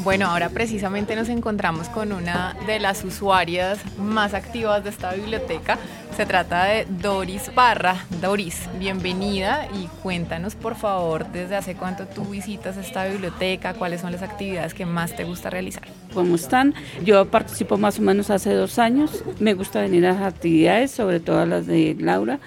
Bueno, 0.07 0.27
ahora 0.29 0.51
precisamente 0.51 1.17
nos 1.17 1.29
encontramos 1.29 1.89
con 1.89 2.13
una 2.13 2.57
de 2.65 2.79
las 2.79 3.03
usuarias 3.03 3.81
más 3.99 4.35
activas 4.35 4.85
de 4.85 4.91
esta 4.91 5.13
biblioteca. 5.13 5.79
Se 6.17 6.25
trata 6.25 6.63
de 6.67 6.87
Doris 6.89 7.53
Barra. 7.57 7.97
Doris, 8.21 8.69
bienvenida 8.79 9.67
y 9.75 9.89
cuéntanos 10.05 10.55
por 10.55 10.77
favor 10.77 11.27
desde 11.33 11.57
hace 11.57 11.75
cuánto 11.75 12.07
tú 12.07 12.25
visitas 12.25 12.77
esta 12.77 13.05
biblioteca, 13.09 13.75
cuáles 13.75 14.01
son 14.01 14.13
las 14.13 14.23
actividades 14.23 14.75
que 14.75 14.87
más 14.87 15.17
te 15.17 15.25
gusta 15.25 15.51
realizar. 15.51 15.83
¿Cómo 16.15 16.37
están? 16.37 16.73
Yo 17.05 17.29
participo 17.29 17.77
más 17.77 17.99
o 17.99 18.03
menos 18.03 18.31
hace 18.31 18.55
dos 18.55 18.79
años. 18.79 19.25
Me 19.41 19.55
gusta 19.55 19.81
venir 19.81 20.07
a 20.07 20.13
las 20.13 20.23
actividades, 20.23 20.93
sobre 20.93 21.19
todo 21.19 21.45
las 21.47 21.67
de 21.67 21.97
Laura 21.99 22.39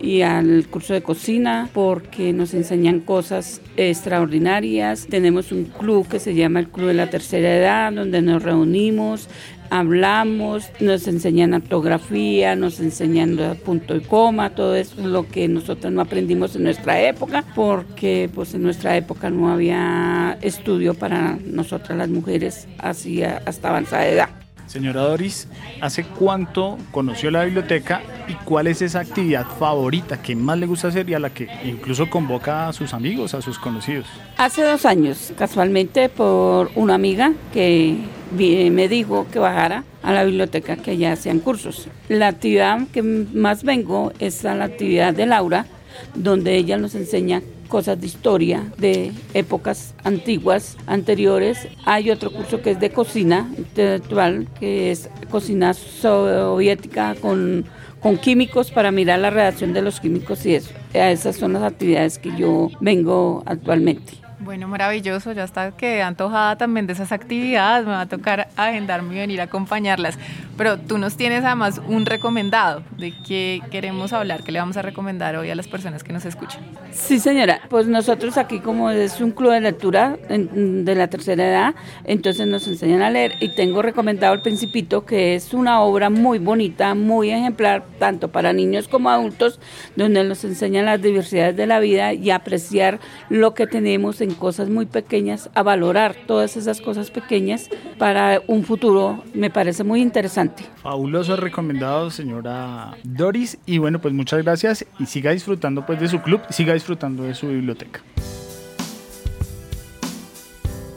y 0.00 0.22
al 0.22 0.66
curso 0.68 0.94
de 0.94 1.02
cocina 1.02 1.68
porque 1.72 2.32
nos 2.32 2.54
enseñan 2.54 3.00
cosas 3.00 3.60
extraordinarias. 3.76 5.06
Tenemos 5.08 5.52
un 5.52 5.64
club 5.64 6.08
que 6.08 6.18
se 6.18 6.34
llama 6.34 6.60
el 6.60 6.68
Club 6.68 6.88
de 6.88 6.94
la 6.94 7.10
Tercera 7.10 7.56
Edad, 7.56 7.92
donde 7.92 8.22
nos 8.22 8.42
reunimos, 8.42 9.28
hablamos, 9.70 10.70
nos 10.80 11.06
enseñan 11.06 11.54
ortografía, 11.54 12.56
nos 12.56 12.80
enseñan 12.80 13.38
punto 13.64 13.96
y 13.96 14.00
coma, 14.00 14.50
todo 14.50 14.74
eso 14.74 14.96
es 14.98 15.06
lo 15.06 15.28
que 15.28 15.48
nosotros 15.48 15.92
no 15.92 16.00
aprendimos 16.00 16.56
en 16.56 16.64
nuestra 16.64 17.00
época, 17.02 17.44
porque 17.54 18.28
pues 18.34 18.54
en 18.54 18.62
nuestra 18.62 18.96
época 18.96 19.30
no 19.30 19.50
había 19.50 20.38
estudio 20.42 20.94
para 20.94 21.38
nosotras 21.44 21.96
las 21.96 22.08
mujeres 22.08 22.68
así 22.78 23.22
hasta 23.22 23.68
avanzada 23.68 24.08
edad. 24.08 24.49
Señora 24.70 25.00
Doris, 25.00 25.48
¿hace 25.80 26.04
cuánto 26.04 26.78
conoció 26.92 27.32
la 27.32 27.42
biblioteca 27.42 28.02
y 28.28 28.34
cuál 28.44 28.68
es 28.68 28.80
esa 28.82 29.00
actividad 29.00 29.44
favorita 29.58 30.22
que 30.22 30.36
más 30.36 30.58
le 30.58 30.66
gusta 30.66 30.86
hacer 30.86 31.10
y 31.10 31.14
a 31.14 31.18
la 31.18 31.30
que 31.30 31.48
incluso 31.64 32.08
convoca 32.08 32.68
a 32.68 32.72
sus 32.72 32.94
amigos, 32.94 33.34
a 33.34 33.42
sus 33.42 33.58
conocidos? 33.58 34.06
Hace 34.36 34.62
dos 34.62 34.86
años, 34.86 35.32
casualmente 35.36 36.08
por 36.08 36.70
una 36.76 36.94
amiga 36.94 37.32
que 37.52 37.96
me 38.38 38.88
dijo 38.88 39.26
que 39.32 39.40
bajara 39.40 39.82
a 40.04 40.12
la 40.12 40.22
biblioteca 40.22 40.76
que 40.76 40.92
allá 40.92 41.14
hacían 41.14 41.40
cursos. 41.40 41.88
La 42.08 42.28
actividad 42.28 42.86
que 42.92 43.02
más 43.02 43.64
vengo 43.64 44.12
es 44.20 44.44
a 44.44 44.54
la 44.54 44.66
actividad 44.66 45.12
de 45.12 45.26
Laura, 45.26 45.66
donde 46.14 46.54
ella 46.54 46.76
nos 46.76 46.94
enseña 46.94 47.42
cosas 47.70 47.98
de 47.98 48.06
historia 48.06 48.70
de 48.76 49.12
épocas 49.32 49.94
antiguas, 50.04 50.76
anteriores. 50.86 51.66
Hay 51.86 52.10
otro 52.10 52.30
curso 52.30 52.60
que 52.60 52.72
es 52.72 52.80
de 52.80 52.90
cocina 52.90 53.50
intelectual, 53.56 54.46
que 54.58 54.90
es 54.90 55.08
cocina 55.30 55.72
soviética 55.72 57.14
con, 57.14 57.64
con 58.00 58.18
químicos 58.18 58.70
para 58.70 58.90
mirar 58.90 59.20
la 59.20 59.30
redacción 59.30 59.72
de 59.72 59.80
los 59.80 60.00
químicos 60.00 60.44
y 60.44 60.56
eso. 60.56 60.74
Esas 60.92 61.36
son 61.36 61.54
las 61.54 61.62
actividades 61.62 62.18
que 62.18 62.36
yo 62.36 62.68
vengo 62.80 63.42
actualmente. 63.46 64.19
Bueno, 64.42 64.68
maravilloso, 64.68 65.32
ya 65.32 65.44
está 65.44 65.72
que 65.72 66.00
antojada 66.00 66.56
también 66.56 66.86
de 66.86 66.94
esas 66.94 67.12
actividades, 67.12 67.84
me 67.84 67.92
va 67.92 68.00
a 68.00 68.08
tocar 68.08 68.48
agendarme 68.56 69.14
y 69.14 69.18
venir 69.18 69.40
a 69.42 69.44
acompañarlas. 69.44 70.18
pero 70.56 70.78
tú 70.78 70.98
nos 70.98 71.16
tienes 71.16 71.42
además 71.44 71.80
un 71.88 72.04
recomendado 72.04 72.82
de 72.98 73.14
qué 73.26 73.62
queremos 73.70 74.12
hablar, 74.12 74.42
qué 74.42 74.52
le 74.52 74.58
vamos 74.58 74.76
a 74.76 74.82
recomendar 74.82 75.36
hoy 75.36 75.48
a 75.50 75.54
las 75.54 75.68
personas 75.68 76.04
que 76.04 76.12
nos 76.12 76.26
escuchan. 76.26 76.62
Sí, 76.90 77.18
señora, 77.18 77.60
pues 77.70 77.86
nosotros 77.86 78.36
aquí 78.36 78.60
como 78.60 78.90
es 78.90 79.20
un 79.22 79.30
club 79.30 79.52
de 79.52 79.60
lectura 79.60 80.18
de 80.28 80.94
la 80.94 81.08
tercera 81.08 81.46
edad, 81.46 81.74
entonces 82.04 82.46
nos 82.46 82.66
enseñan 82.66 83.00
a 83.00 83.10
leer 83.10 83.34
y 83.40 83.54
tengo 83.54 83.80
recomendado 83.80 84.34
El 84.34 84.42
Principito, 84.42 85.06
que 85.06 85.34
es 85.34 85.54
una 85.54 85.80
obra 85.80 86.10
muy 86.10 86.38
bonita, 86.38 86.94
muy 86.94 87.30
ejemplar, 87.30 87.84
tanto 87.98 88.28
para 88.28 88.52
niños 88.52 88.86
como 88.88 89.08
adultos, 89.08 89.60
donde 89.96 90.24
nos 90.24 90.44
enseñan 90.44 90.86
las 90.86 91.00
diversidades 91.00 91.56
de 91.56 91.66
la 91.66 91.80
vida 91.80 92.12
y 92.12 92.30
apreciar 92.30 93.00
lo 93.30 93.54
que 93.54 93.66
tenemos 93.66 94.20
en 94.20 94.29
cosas 94.34 94.68
muy 94.68 94.86
pequeñas, 94.86 95.50
a 95.54 95.62
valorar 95.62 96.16
todas 96.26 96.56
esas 96.56 96.80
cosas 96.80 97.10
pequeñas 97.10 97.68
para 97.98 98.40
un 98.46 98.64
futuro, 98.64 99.22
me 99.34 99.50
parece 99.50 99.84
muy 99.84 100.00
interesante. 100.00 100.64
Fabuloso 100.82 101.36
recomendado, 101.36 102.10
señora 102.10 102.96
Doris, 103.04 103.58
y 103.66 103.78
bueno, 103.78 104.00
pues 104.00 104.14
muchas 104.14 104.42
gracias 104.42 104.86
y 104.98 105.06
siga 105.06 105.32
disfrutando 105.32 105.86
pues 105.86 106.00
de 106.00 106.08
su 106.08 106.20
club, 106.20 106.40
siga 106.50 106.74
disfrutando 106.74 107.24
de 107.24 107.34
su 107.34 107.48
biblioteca. 107.48 108.00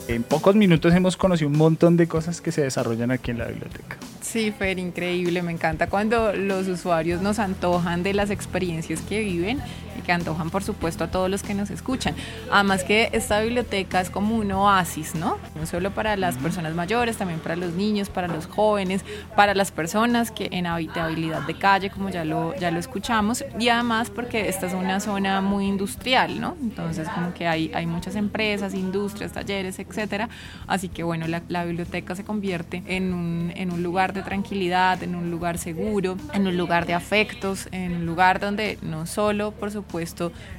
En 0.06 0.22
pocos 0.22 0.54
minutos 0.54 0.94
hemos 0.94 1.16
conocido 1.16 1.48
un 1.48 1.56
montón 1.56 1.96
de 1.96 2.06
cosas 2.06 2.42
que 2.42 2.52
se 2.52 2.62
desarrollan 2.62 3.10
aquí 3.10 3.30
en 3.30 3.38
la 3.38 3.46
biblioteca. 3.46 3.96
Sí, 4.20 4.52
Fer, 4.52 4.78
increíble. 4.78 5.40
Me 5.42 5.50
encanta 5.50 5.86
cuando 5.86 6.34
los 6.34 6.68
usuarios 6.68 7.22
nos 7.22 7.38
antojan 7.38 8.02
de 8.02 8.12
las 8.12 8.30
experiencias 8.30 9.00
que 9.00 9.20
viven 9.20 9.60
que 10.04 10.12
antojan, 10.12 10.50
por 10.50 10.62
supuesto, 10.62 11.04
a 11.04 11.08
todos 11.08 11.28
los 11.28 11.42
que 11.42 11.54
nos 11.54 11.70
escuchan. 11.70 12.14
Además 12.52 12.84
que 12.84 13.08
esta 13.12 13.40
biblioteca 13.40 14.00
es 14.00 14.10
como 14.10 14.36
un 14.36 14.52
oasis, 14.52 15.14
¿no? 15.14 15.38
No 15.56 15.66
solo 15.66 15.90
para 15.90 16.16
las 16.16 16.36
personas 16.36 16.74
mayores, 16.74 17.16
también 17.16 17.40
para 17.40 17.56
los 17.56 17.72
niños, 17.72 18.08
para 18.08 18.28
los 18.28 18.46
jóvenes, 18.46 19.04
para 19.34 19.54
las 19.54 19.72
personas 19.72 20.30
que 20.30 20.48
en 20.52 20.66
habitabilidad 20.66 21.42
de 21.42 21.58
calle, 21.58 21.90
como 21.90 22.10
ya 22.10 22.24
lo, 22.24 22.54
ya 22.56 22.70
lo 22.70 22.78
escuchamos, 22.78 23.44
y 23.58 23.68
además 23.68 24.10
porque 24.10 24.48
esta 24.48 24.66
es 24.66 24.74
una 24.74 25.00
zona 25.00 25.40
muy 25.40 25.66
industrial, 25.66 26.40
¿no? 26.40 26.56
Entonces, 26.62 27.08
como 27.08 27.34
que 27.34 27.46
hay, 27.48 27.72
hay 27.74 27.86
muchas 27.86 28.14
empresas, 28.16 28.74
industrias, 28.74 29.32
talleres, 29.32 29.78
etcétera. 29.78 30.28
Así 30.66 30.88
que, 30.88 31.02
bueno, 31.02 31.26
la, 31.26 31.42
la 31.48 31.64
biblioteca 31.64 32.14
se 32.14 32.24
convierte 32.24 32.82
en 32.86 33.14
un, 33.14 33.52
en 33.56 33.72
un 33.72 33.82
lugar 33.82 34.12
de 34.12 34.22
tranquilidad, 34.22 35.02
en 35.02 35.14
un 35.14 35.30
lugar 35.30 35.58
seguro, 35.58 36.16
en 36.32 36.46
un 36.46 36.56
lugar 36.56 36.86
de 36.86 36.94
afectos, 36.94 37.68
en 37.72 37.94
un 37.94 38.06
lugar 38.06 38.40
donde 38.40 38.78
no 38.82 39.06
solo, 39.06 39.52
por 39.52 39.70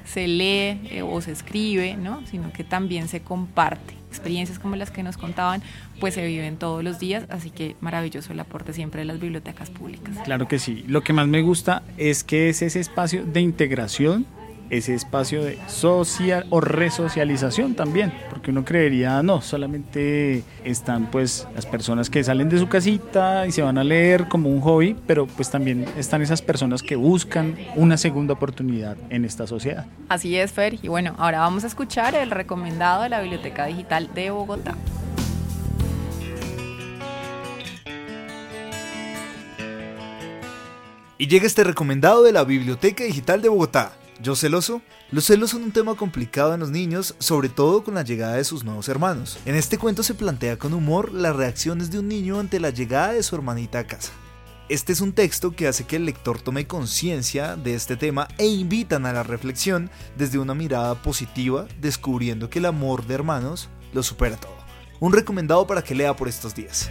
se 0.03 0.27
lee 0.27 0.87
eh, 0.89 1.01
o 1.03 1.21
se 1.21 1.31
escribe, 1.31 1.95
¿no? 1.95 2.25
sino 2.25 2.51
que 2.53 2.63
también 2.63 3.07
se 3.07 3.21
comparte. 3.21 3.95
Experiencias 4.09 4.59
como 4.59 4.77
las 4.77 4.91
que 4.91 5.03
nos 5.03 5.17
contaban, 5.17 5.61
pues 5.99 6.13
se 6.13 6.25
viven 6.25 6.55
todos 6.57 6.83
los 6.83 6.99
días, 6.99 7.25
así 7.29 7.49
que 7.49 7.75
maravilloso 7.81 8.31
el 8.31 8.39
aporte 8.39 8.71
siempre 8.71 9.01
de 9.01 9.05
las 9.05 9.19
bibliotecas 9.19 9.69
públicas. 9.69 10.17
Claro 10.23 10.47
que 10.47 10.57
sí. 10.57 10.85
Lo 10.87 11.01
que 11.01 11.11
más 11.11 11.27
me 11.27 11.41
gusta 11.41 11.83
es 11.97 12.23
que 12.23 12.47
es 12.47 12.61
ese 12.61 12.79
espacio 12.79 13.25
de 13.25 13.41
integración 13.41 14.25
ese 14.69 14.93
espacio 14.93 15.43
de 15.43 15.57
social 15.67 16.45
o 16.49 16.61
resocialización 16.61 17.75
también, 17.75 18.13
porque 18.29 18.51
uno 18.51 18.65
creería, 18.65 19.21
no, 19.23 19.41
solamente 19.41 20.43
están 20.63 21.09
pues 21.11 21.47
las 21.55 21.65
personas 21.65 22.09
que 22.09 22.23
salen 22.23 22.49
de 22.49 22.59
su 22.59 22.67
casita 22.67 23.45
y 23.47 23.51
se 23.51 23.61
van 23.61 23.77
a 23.77 23.83
leer 23.83 24.27
como 24.27 24.49
un 24.49 24.61
hobby, 24.61 24.95
pero 25.07 25.27
pues 25.27 25.49
también 25.49 25.85
están 25.97 26.21
esas 26.21 26.41
personas 26.41 26.81
que 26.81 26.95
buscan 26.95 27.55
una 27.75 27.97
segunda 27.97 28.33
oportunidad 28.33 28.97
en 29.09 29.25
esta 29.25 29.47
sociedad. 29.47 29.85
Así 30.09 30.35
es, 30.37 30.51
Fer, 30.51 30.77
y 30.81 30.87
bueno, 30.87 31.15
ahora 31.17 31.39
vamos 31.39 31.63
a 31.63 31.67
escuchar 31.67 32.15
el 32.15 32.31
recomendado 32.31 33.03
de 33.03 33.09
la 33.09 33.21
Biblioteca 33.21 33.65
Digital 33.65 34.09
de 34.13 34.31
Bogotá. 34.31 34.75
Y 41.17 41.27
llega 41.27 41.45
este 41.45 41.63
recomendado 41.63 42.23
de 42.23 42.33
la 42.33 42.43
Biblioteca 42.43 43.05
Digital 43.05 43.41
de 43.41 43.47
Bogotá 43.47 43.93
¿Yo 44.21 44.35
celoso? 44.35 44.81
Los 45.11 45.25
celos 45.25 45.49
son 45.49 45.63
un 45.63 45.71
tema 45.71 45.95
complicado 45.95 46.53
en 46.53 46.61
los 46.61 46.71
niños, 46.71 47.15
sobre 47.19 47.49
todo 47.49 47.83
con 47.83 47.95
la 47.95 48.03
llegada 48.03 48.35
de 48.35 48.45
sus 48.45 48.63
nuevos 48.63 48.87
hermanos. 48.87 49.37
En 49.45 49.55
este 49.55 49.77
cuento 49.77 50.03
se 50.03 50.13
plantea 50.13 50.57
con 50.57 50.73
humor 50.73 51.13
las 51.13 51.35
reacciones 51.35 51.91
de 51.91 51.99
un 51.99 52.07
niño 52.07 52.39
ante 52.39 52.59
la 52.59 52.69
llegada 52.69 53.11
de 53.11 53.23
su 53.23 53.35
hermanita 53.35 53.79
a 53.79 53.87
casa. 53.87 54.13
Este 54.69 54.93
es 54.93 55.01
un 55.01 55.13
texto 55.13 55.51
que 55.51 55.67
hace 55.67 55.83
que 55.83 55.97
el 55.97 56.05
lector 56.05 56.41
tome 56.41 56.65
conciencia 56.65 57.55
de 57.55 57.75
este 57.75 57.97
tema 57.97 58.27
e 58.37 58.47
invitan 58.47 59.05
a 59.05 59.13
la 59.13 59.21
reflexión 59.21 59.91
desde 60.17 60.39
una 60.39 60.55
mirada 60.55 60.95
positiva, 60.95 61.67
descubriendo 61.81 62.49
que 62.49 62.59
el 62.59 62.65
amor 62.65 63.05
de 63.05 63.15
hermanos 63.15 63.69
lo 63.93 64.01
supera 64.01 64.37
todo. 64.37 64.55
Un 64.99 65.13
recomendado 65.13 65.67
para 65.67 65.83
que 65.83 65.93
lea 65.93 66.15
por 66.15 66.29
estos 66.29 66.55
días. 66.55 66.89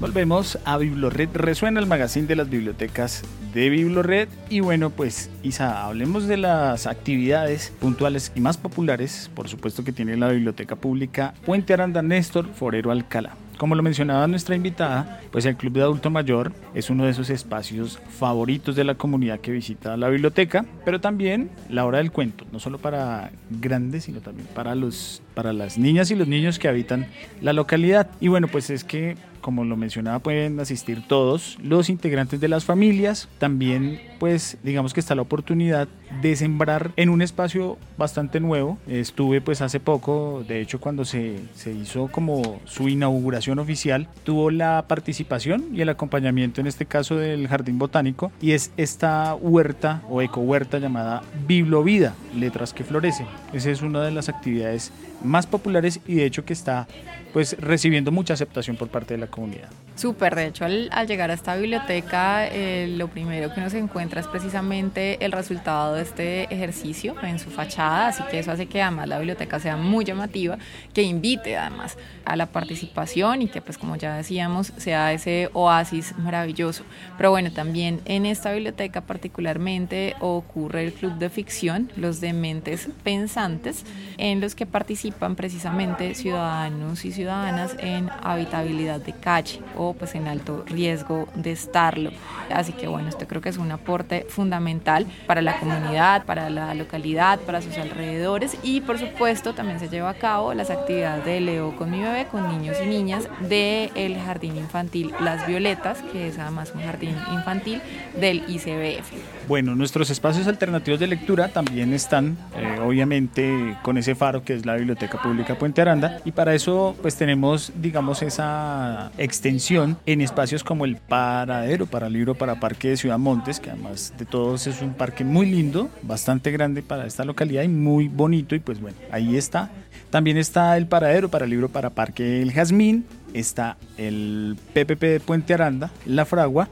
Volvemos 0.00 0.60
a 0.64 0.78
Biblored. 0.78 1.30
Resuena 1.34 1.80
el 1.80 1.86
magazine 1.86 2.28
de 2.28 2.36
las 2.36 2.48
bibliotecas 2.48 3.24
de 3.52 3.68
Biblored. 3.68 4.28
Y 4.48 4.60
bueno, 4.60 4.90
pues 4.90 5.28
Isa, 5.42 5.84
hablemos 5.84 6.28
de 6.28 6.36
las 6.36 6.86
actividades 6.86 7.72
puntuales 7.80 8.30
y 8.36 8.40
más 8.40 8.56
populares, 8.56 9.28
por 9.34 9.48
supuesto 9.48 9.82
que 9.82 9.90
tiene 9.92 10.16
la 10.16 10.28
Biblioteca 10.28 10.76
Pública 10.76 11.34
Puente 11.44 11.72
Aranda 11.72 12.00
Néstor 12.00 12.46
Forero 12.46 12.92
Alcalá. 12.92 13.34
Como 13.58 13.74
lo 13.74 13.82
mencionaba 13.82 14.28
nuestra 14.28 14.54
invitada, 14.54 15.20
pues 15.32 15.44
el 15.44 15.56
Club 15.56 15.72
de 15.72 15.82
Adulto 15.82 16.10
Mayor 16.10 16.52
es 16.74 16.90
uno 16.90 17.04
de 17.04 17.10
esos 17.10 17.28
espacios 17.28 17.98
favoritos 18.08 18.76
de 18.76 18.84
la 18.84 18.94
comunidad 18.94 19.40
que 19.40 19.50
visita 19.50 19.96
la 19.96 20.08
biblioteca, 20.08 20.64
pero 20.84 21.00
también 21.00 21.50
la 21.68 21.84
hora 21.84 21.98
del 21.98 22.12
cuento, 22.12 22.44
no 22.52 22.60
solo 22.60 22.78
para 22.78 23.32
grandes, 23.50 24.04
sino 24.04 24.20
también 24.20 24.46
para 24.54 24.76
los 24.76 25.22
para 25.38 25.52
las 25.52 25.78
niñas 25.78 26.10
y 26.10 26.16
los 26.16 26.26
niños 26.26 26.58
que 26.58 26.66
habitan 26.66 27.06
la 27.40 27.52
localidad. 27.52 28.10
Y 28.18 28.26
bueno, 28.26 28.48
pues 28.48 28.70
es 28.70 28.82
que 28.82 29.14
como 29.40 29.64
lo 29.64 29.76
mencionaba, 29.76 30.18
pueden 30.18 30.58
asistir 30.60 31.02
todos 31.06 31.58
los 31.62 31.88
integrantes 31.88 32.40
de 32.40 32.48
las 32.48 32.64
familias. 32.64 33.28
También, 33.38 34.00
pues, 34.18 34.58
digamos 34.62 34.92
que 34.92 35.00
está 35.00 35.14
la 35.14 35.22
oportunidad 35.22 35.88
de 36.20 36.36
sembrar 36.36 36.92
en 36.96 37.08
un 37.08 37.22
espacio 37.22 37.78
bastante 37.96 38.40
nuevo. 38.40 38.78
Estuve, 38.86 39.40
pues, 39.40 39.62
hace 39.62 39.80
poco, 39.80 40.44
de 40.46 40.60
hecho, 40.60 40.80
cuando 40.80 41.04
se, 41.04 41.38
se 41.54 41.72
hizo 41.72 42.08
como 42.08 42.60
su 42.64 42.88
inauguración 42.88 43.58
oficial, 43.58 44.08
tuvo 44.24 44.50
la 44.50 44.84
participación 44.88 45.66
y 45.72 45.80
el 45.80 45.88
acompañamiento, 45.88 46.60
en 46.60 46.66
este 46.66 46.86
caso, 46.86 47.16
del 47.16 47.48
Jardín 47.48 47.78
Botánico, 47.78 48.32
y 48.40 48.52
es 48.52 48.72
esta 48.76 49.34
huerta 49.34 50.02
o 50.08 50.20
eco 50.20 50.40
huerta 50.40 50.78
llamada 50.78 51.22
Biblovida, 51.46 52.14
letras 52.34 52.74
que 52.74 52.84
florecen. 52.84 53.26
Esa 53.52 53.70
es 53.70 53.82
una 53.82 54.02
de 54.02 54.10
las 54.10 54.28
actividades 54.28 54.92
más 55.28 55.46
populares 55.46 56.00
y 56.06 56.14
de 56.16 56.26
hecho 56.26 56.44
que 56.44 56.52
está 56.52 56.86
pues 57.32 57.56
recibiendo 57.60 58.10
mucha 58.10 58.34
aceptación 58.34 58.76
por 58.76 58.88
parte 58.88 59.14
de 59.14 59.18
la 59.18 59.26
comunidad. 59.28 59.68
Súper, 59.98 60.36
de 60.36 60.46
hecho 60.46 60.64
al, 60.64 60.88
llegar 61.08 61.32
a 61.32 61.34
esta 61.34 61.56
biblioteca 61.56 62.46
eh, 62.46 62.86
lo 62.96 63.08
primero 63.08 63.52
que 63.52 63.58
uno 63.58 63.68
se 63.68 63.78
encuentra 63.78 64.20
es 64.20 64.28
precisamente 64.28 65.24
el 65.24 65.32
resultado 65.32 65.94
de 65.94 66.02
este 66.02 66.44
ejercicio 66.54 67.16
en 67.20 67.40
su 67.40 67.50
fachada, 67.50 68.06
así 68.06 68.22
que 68.30 68.38
eso 68.38 68.52
hace 68.52 68.66
que 68.66 68.80
además 68.80 69.08
la 69.08 69.18
biblioteca 69.18 69.58
sea 69.58 69.76
muy 69.76 70.04
llamativa, 70.04 70.56
que 70.94 71.02
invite 71.02 71.56
además 71.56 71.98
a 72.24 72.36
la 72.36 72.46
participación 72.46 73.42
y 73.42 73.48
que 73.48 73.60
pues 73.60 73.76
como 73.76 73.96
ya 73.96 74.14
decíamos 74.14 74.72
sea 74.76 75.12
ese 75.12 75.50
oasis 75.52 76.16
maravilloso. 76.16 76.84
Pero 77.16 77.32
bueno, 77.32 77.50
también 77.50 78.00
en 78.04 78.24
esta 78.24 78.52
biblioteca 78.52 79.00
particularmente 79.00 80.14
ocurre 80.20 80.84
el 80.84 80.92
club 80.92 81.14
de 81.14 81.28
ficción, 81.28 81.90
los 81.96 82.20
dementes 82.20 82.88
pensantes, 83.02 83.84
en 84.16 84.40
los 84.40 84.54
que 84.54 84.64
participan 84.64 85.34
precisamente 85.34 86.14
ciudadanos 86.14 87.04
y 87.04 87.10
ciudadanas 87.10 87.74
en 87.80 88.08
habitabilidad 88.22 89.00
de 89.00 89.12
calle 89.12 89.60
o 89.76 89.87
pues 89.94 90.14
en 90.14 90.26
alto 90.26 90.64
riesgo 90.66 91.28
de 91.34 91.52
estarlo. 91.52 92.10
Así 92.50 92.72
que 92.72 92.88
bueno, 92.88 93.08
esto 93.08 93.26
creo 93.26 93.40
que 93.40 93.48
es 93.48 93.58
un 93.58 93.70
aporte 93.70 94.26
fundamental 94.28 95.06
para 95.26 95.42
la 95.42 95.58
comunidad, 95.58 96.24
para 96.24 96.50
la 96.50 96.74
localidad, 96.74 97.38
para 97.40 97.62
sus 97.62 97.76
alrededores 97.78 98.56
y 98.62 98.80
por 98.80 98.98
supuesto 98.98 99.54
también 99.54 99.78
se 99.80 99.88
lleva 99.88 100.10
a 100.10 100.14
cabo 100.14 100.54
las 100.54 100.70
actividades 100.70 101.24
de 101.24 101.40
Leo 101.40 101.76
con 101.76 101.90
mi 101.90 102.00
bebé, 102.00 102.26
con 102.26 102.48
niños 102.48 102.76
y 102.82 102.86
niñas 102.86 103.28
del 103.48 103.90
el 103.94 104.18
Jardín 104.18 104.56
Infantil 104.56 105.12
Las 105.20 105.46
Violetas, 105.46 105.98
que 106.12 106.28
es 106.28 106.38
además 106.38 106.72
un 106.74 106.82
jardín 106.82 107.14
infantil 107.32 107.80
del 108.18 108.42
ICBF. 108.48 109.12
Bueno, 109.48 109.74
nuestros 109.74 110.10
espacios 110.10 110.46
alternativos 110.46 111.00
de 111.00 111.06
lectura 111.06 111.48
también 111.48 111.94
están 111.94 112.36
eh, 112.56 112.78
obviamente 112.82 113.76
con 113.82 113.96
ese 113.96 114.14
faro 114.14 114.42
que 114.42 114.54
es 114.54 114.66
la 114.66 114.76
Biblioteca 114.76 115.20
Pública 115.22 115.56
Puente 115.56 115.80
Aranda 115.80 116.20
y 116.24 116.32
para 116.32 116.54
eso 116.54 116.96
pues 117.00 117.16
tenemos 117.16 117.72
digamos 117.76 118.22
esa 118.22 119.10
extensión 119.16 119.58
en 120.06 120.20
espacios 120.20 120.64
como 120.64 120.84
el 120.84 120.96
Paradero 120.96 121.86
para 121.86 122.08
Libro 122.08 122.34
para 122.34 122.58
Parque 122.58 122.88
de 122.88 122.96
Ciudad 122.96 123.18
Montes, 123.18 123.60
que 123.60 123.70
además 123.70 124.12
de 124.18 124.24
todos 124.24 124.66
es 124.66 124.82
un 124.82 124.94
parque 124.94 125.24
muy 125.24 125.46
lindo, 125.46 125.88
bastante 126.02 126.50
grande 126.50 126.82
para 126.82 127.06
esta 127.06 127.24
localidad 127.24 127.62
y 127.62 127.68
muy 127.68 128.08
bonito 128.08 128.54
y 128.54 128.58
pues 128.58 128.80
bueno, 128.80 128.96
ahí 129.10 129.36
está. 129.36 129.70
También 130.10 130.36
está 130.36 130.76
el 130.76 130.86
Paradero 130.86 131.28
para 131.28 131.46
Libro 131.46 131.68
para 131.68 131.90
Parque 131.90 132.42
El 132.42 132.52
Jazmín, 132.52 133.06
está 133.34 133.76
el 133.96 134.56
PPP 134.72 135.00
de 135.00 135.20
Puente 135.20 135.54
Aranda, 135.54 135.90
La 136.06 136.24
Fragua 136.24 136.68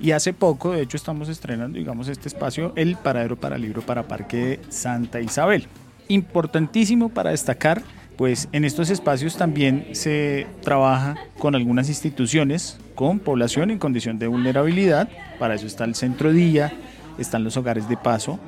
y 0.00 0.10
hace 0.10 0.32
poco, 0.32 0.72
de 0.72 0.82
hecho, 0.82 0.96
estamos 0.96 1.28
estrenando, 1.28 1.78
digamos, 1.78 2.08
este 2.08 2.28
espacio, 2.28 2.72
el 2.76 2.96
Paradero 2.96 3.36
para 3.36 3.56
Libro 3.56 3.82
para 3.82 4.08
Parque 4.08 4.58
Santa 4.68 5.20
Isabel. 5.20 5.68
Importantísimo 6.08 7.08
para 7.08 7.30
destacar 7.30 7.82
pues 8.16 8.48
en 8.52 8.64
estos 8.64 8.90
espacios 8.90 9.36
también 9.36 9.88
se 9.92 10.46
trabaja 10.62 11.16
con 11.38 11.54
algunas 11.54 11.88
instituciones, 11.88 12.78
con 12.94 13.18
población 13.18 13.70
en 13.70 13.78
condición 13.78 14.18
de 14.18 14.26
vulnerabilidad, 14.26 15.08
para 15.38 15.54
eso 15.54 15.66
está 15.66 15.84
el 15.84 15.94
centro 15.94 16.32
día, 16.32 16.72
están 17.18 17.44
los 17.44 17.56
hogares 17.56 17.88
de 17.88 17.96
paso, 17.96 18.38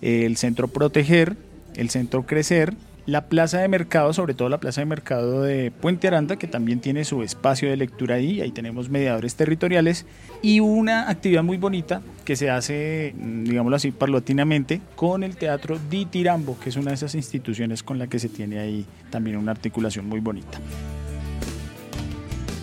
el 0.00 0.36
centro 0.36 0.68
proteger, 0.68 1.36
el 1.76 1.90
centro 1.90 2.26
crecer 2.26 2.74
la 3.06 3.26
plaza 3.26 3.58
de 3.58 3.68
mercado, 3.68 4.12
sobre 4.12 4.34
todo 4.34 4.48
la 4.48 4.60
plaza 4.60 4.80
de 4.80 4.86
mercado 4.86 5.42
de 5.42 5.70
Puente 5.70 6.06
Aranda, 6.06 6.36
que 6.36 6.46
también 6.46 6.80
tiene 6.80 7.04
su 7.04 7.22
espacio 7.22 7.68
de 7.68 7.76
lectura 7.76 8.16
ahí, 8.16 8.40
ahí 8.40 8.52
tenemos 8.52 8.88
mediadores 8.88 9.34
territoriales, 9.34 10.06
y 10.40 10.60
una 10.60 11.08
actividad 11.10 11.42
muy 11.42 11.56
bonita 11.56 12.00
que 12.24 12.36
se 12.36 12.50
hace, 12.50 13.14
mm, 13.16 13.44
digámoslo 13.44 13.76
así, 13.76 13.90
parlotinamente, 13.90 14.80
con 14.94 15.24
el 15.24 15.36
Teatro 15.36 15.78
Di 15.90 16.06
Tirambo, 16.06 16.58
que 16.60 16.68
es 16.68 16.76
una 16.76 16.90
de 16.90 16.94
esas 16.94 17.14
instituciones 17.14 17.82
con 17.82 17.98
la 17.98 18.06
que 18.06 18.18
se 18.18 18.28
tiene 18.28 18.58
ahí 18.60 18.86
también 19.10 19.36
una 19.36 19.50
articulación 19.50 20.06
muy 20.06 20.20
bonita. 20.20 20.58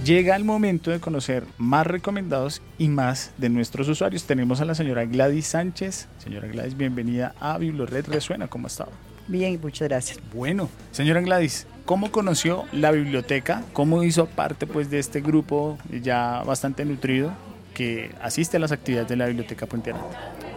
Llega 0.06 0.36
el 0.36 0.46
momento 0.46 0.90
de 0.90 1.00
conocer 1.00 1.44
más 1.58 1.86
recomendados 1.86 2.62
y 2.78 2.88
más 2.88 3.32
de 3.38 3.50
nuestros 3.50 3.90
usuarios. 3.90 4.24
Tenemos 4.24 4.62
a 4.62 4.66
la 4.66 4.74
señora 4.74 5.06
Gladys 5.06 5.48
Sánchez. 5.48 6.08
Señora 6.18 6.48
Gladys, 6.48 6.76
bienvenida 6.76 7.36
a 7.40 7.58
Biblored 7.58 8.08
Resuena. 8.08 8.48
¿Cómo 8.48 8.66
ha 8.66 8.70
estado? 8.70 9.09
Bien, 9.30 9.60
muchas 9.62 9.88
gracias. 9.88 10.20
Bueno, 10.34 10.70
señora 10.92 11.22
Gladys, 11.22 11.68
¿cómo 11.86 12.12
conoció 12.12 12.66
la 12.72 12.90
biblioteca? 12.90 13.64
¿Cómo 13.74 14.04
hizo 14.04 14.26
parte 14.26 14.66
pues, 14.66 14.90
de 14.90 14.98
este 14.98 15.22
grupo 15.22 15.78
ya 16.02 16.42
bastante 16.44 16.84
nutrido 16.84 17.32
que 17.76 18.10
asiste 18.24 18.58
a 18.58 18.60
las 18.60 18.72
actividades 18.72 19.08
de 19.08 19.16
la 19.16 19.28
Biblioteca 19.28 19.68
Puente? 19.68 19.94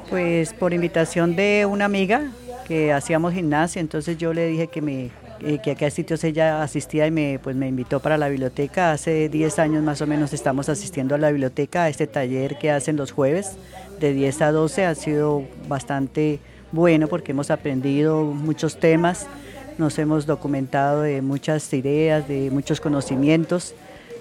Pues 0.09 0.55
por 0.55 0.73
invitación 0.73 1.37
de 1.37 1.67
una 1.69 1.85
amiga 1.85 2.33
que 2.67 2.95
hacíamos 2.95 3.35
gimnasia, 3.35 3.81
entonces 3.81 4.17
yo 4.17 4.33
le 4.33 4.47
dije 4.47 4.69
que 4.69 4.81
me 4.81 5.11
eh, 5.45 5.59
que 5.63 5.73
a 5.73 5.75
qué 5.75 5.91
sitios 5.91 6.23
ella 6.23 6.63
asistía 6.63 7.07
y 7.07 7.11
me, 7.11 7.41
pues 7.43 7.57
me 7.57 7.67
invitó 7.67 8.01
para 8.01 8.17
la 8.17 8.29
biblioteca. 8.29 8.93
Hace 8.93 9.29
10 9.29 9.59
años 9.59 9.83
más 9.83 10.01
o 10.01 10.07
menos 10.07 10.33
estamos 10.33 10.69
asistiendo 10.69 11.17
a 11.17 11.19
la 11.19 11.31
biblioteca, 11.31 11.85
a 11.85 11.89
este 11.89 12.07
taller 12.07 12.59
que 12.59 12.71
hacen 12.71 12.97
los 12.97 13.11
jueves 13.11 13.57
de 13.99 14.13
10 14.15 14.41
a 14.43 14.53
12. 14.53 14.87
Ha 14.87 14.95
sido 14.95 15.43
bastante 15.69 16.39
bueno 16.73 17.07
porque 17.07 17.33
hemos 17.33 17.51
aprendido 17.51 18.25
muchos 18.25 18.79
temas, 18.79 19.27
nos 19.79 19.99
hemos 19.99 20.27
documentado 20.27 21.03
de 21.03 21.23
muchas 21.23 21.73
ideas, 21.73 22.27
de 22.27 22.51
muchos 22.51 22.81
conocimientos. 22.81 23.75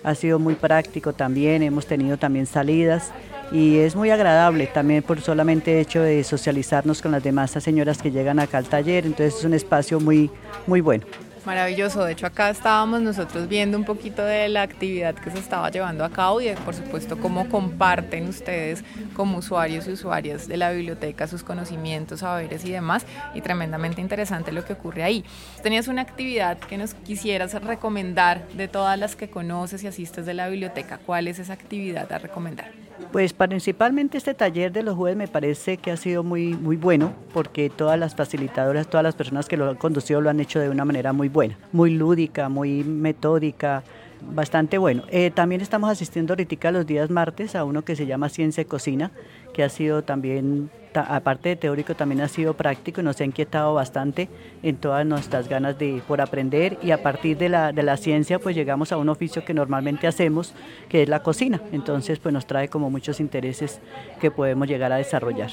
Ha 0.03 0.15
sido 0.15 0.39
muy 0.39 0.55
práctico 0.55 1.13
también, 1.13 1.61
hemos 1.63 1.85
tenido 1.85 2.17
también 2.17 2.45
salidas 2.45 3.11
y 3.51 3.77
es 3.77 3.95
muy 3.95 4.09
agradable 4.09 4.67
también 4.67 5.03
por 5.03 5.21
solamente 5.21 5.79
hecho 5.79 6.01
de 6.01 6.23
socializarnos 6.23 7.01
con 7.01 7.11
las 7.11 7.23
demás 7.23 7.51
señoras 7.51 8.01
que 8.01 8.11
llegan 8.11 8.39
acá 8.39 8.57
al 8.57 8.65
taller, 8.65 9.05
entonces 9.05 9.39
es 9.39 9.45
un 9.45 9.53
espacio 9.53 9.99
muy, 9.99 10.29
muy 10.67 10.81
bueno. 10.81 11.05
Maravilloso, 11.45 12.05
de 12.05 12.11
hecho 12.11 12.27
acá 12.27 12.51
estábamos 12.51 13.01
nosotros 13.01 13.47
viendo 13.47 13.75
un 13.75 13.83
poquito 13.83 14.23
de 14.23 14.47
la 14.47 14.61
actividad 14.61 15.15
que 15.15 15.31
se 15.31 15.39
estaba 15.39 15.71
llevando 15.71 16.05
a 16.05 16.11
cabo 16.11 16.39
y 16.39 16.51
por 16.53 16.75
supuesto 16.75 17.17
cómo 17.17 17.49
comparten 17.49 18.27
ustedes 18.27 18.83
como 19.15 19.39
usuarios 19.39 19.87
y 19.87 19.91
usuarias 19.91 20.47
de 20.47 20.57
la 20.57 20.71
biblioteca 20.71 21.25
sus 21.25 21.43
conocimientos, 21.43 22.19
saberes 22.19 22.63
y 22.63 22.71
demás 22.71 23.07
y 23.33 23.41
tremendamente 23.41 24.01
interesante 24.01 24.51
lo 24.51 24.63
que 24.63 24.73
ocurre 24.73 25.03
ahí. 25.03 25.25
Tenías 25.63 25.87
una 25.87 26.03
actividad 26.03 26.59
que 26.59 26.77
nos 26.77 26.93
quisieras 26.93 27.53
recomendar 27.63 28.47
de 28.49 28.67
todas 28.67 28.99
las 28.99 29.15
que 29.15 29.31
conoces 29.31 29.83
y 29.83 29.87
asistes 29.87 30.27
de 30.27 30.35
la 30.35 30.47
biblioteca, 30.47 30.99
¿cuál 30.99 31.27
es 31.27 31.39
esa 31.39 31.53
actividad 31.53 32.11
a 32.13 32.19
recomendar? 32.19 32.80
Pues 33.11 33.33
principalmente 33.33 34.17
este 34.17 34.33
taller 34.33 34.71
de 34.71 34.83
los 34.83 34.95
jueves 34.95 35.17
me 35.17 35.27
parece 35.27 35.77
que 35.77 35.91
ha 35.91 35.97
sido 35.97 36.23
muy, 36.23 36.53
muy 36.53 36.77
bueno 36.77 37.13
porque 37.33 37.69
todas 37.69 37.99
las 37.99 38.15
facilitadoras, 38.15 38.87
todas 38.87 39.03
las 39.03 39.15
personas 39.15 39.47
que 39.47 39.57
lo 39.57 39.69
han 39.69 39.75
conducido 39.75 40.21
lo 40.21 40.29
han 40.29 40.39
hecho 40.39 40.59
de 40.59 40.69
una 40.69 40.85
manera 40.85 41.11
muy 41.11 41.27
buena, 41.27 41.57
muy 41.73 41.91
lúdica, 41.91 42.47
muy 42.47 42.83
metódica, 42.85 43.83
bastante 44.21 44.77
bueno. 44.77 45.03
Eh, 45.09 45.31
también 45.31 45.61
estamos 45.61 45.89
asistiendo 45.89 46.33
ahorita 46.33 46.71
los 46.71 46.85
días 46.85 47.09
martes 47.09 47.55
a 47.55 47.63
uno 47.63 47.83
que 47.83 47.95
se 47.95 48.05
llama 48.05 48.29
Ciencia 48.29 48.63
Cocina, 48.65 49.11
que 49.53 49.63
ha 49.63 49.69
sido 49.69 50.03
también 50.03 50.69
aparte 50.93 51.49
de 51.49 51.55
teórico, 51.55 51.95
también 51.95 52.21
ha 52.21 52.27
sido 52.27 52.53
práctico 52.53 53.01
y 53.01 53.03
nos 53.03 53.19
ha 53.21 53.25
inquietado 53.25 53.73
bastante 53.73 54.27
en 54.63 54.75
todas 54.75 55.05
nuestras 55.05 55.47
ganas 55.47 55.77
de 55.77 56.01
por 56.07 56.21
aprender 56.21 56.77
y 56.83 56.91
a 56.91 57.01
partir 57.01 57.37
de 57.37 57.49
la, 57.49 57.71
de 57.71 57.83
la 57.83 57.97
ciencia 57.97 58.39
pues 58.39 58.55
llegamos 58.55 58.91
a 58.91 58.97
un 58.97 59.09
oficio 59.09 59.45
que 59.45 59.53
normalmente 59.53 60.07
hacemos, 60.07 60.53
que 60.89 61.03
es 61.03 61.09
la 61.09 61.23
cocina. 61.23 61.61
Entonces 61.71 62.19
pues 62.19 62.33
nos 62.33 62.45
trae 62.45 62.67
como 62.67 62.89
muchos 62.89 63.19
intereses 63.19 63.79
que 64.19 64.31
podemos 64.31 64.67
llegar 64.67 64.91
a 64.91 64.97
desarrollar. 64.97 65.51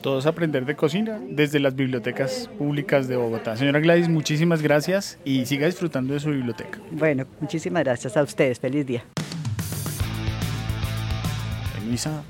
Todos 0.00 0.26
aprender 0.26 0.64
de 0.64 0.76
cocina 0.76 1.18
desde 1.28 1.58
las 1.58 1.74
bibliotecas 1.74 2.48
públicas 2.58 3.08
de 3.08 3.16
Bogotá. 3.16 3.56
Señora 3.56 3.80
Gladys, 3.80 4.08
muchísimas 4.08 4.62
gracias 4.62 5.18
y 5.24 5.46
siga 5.46 5.66
disfrutando 5.66 6.14
de 6.14 6.20
su 6.20 6.30
biblioteca. 6.30 6.78
Bueno, 6.92 7.26
muchísimas 7.40 7.82
gracias 7.82 8.16
a 8.16 8.22
ustedes. 8.22 8.60
Feliz 8.60 8.86
día. 8.86 9.02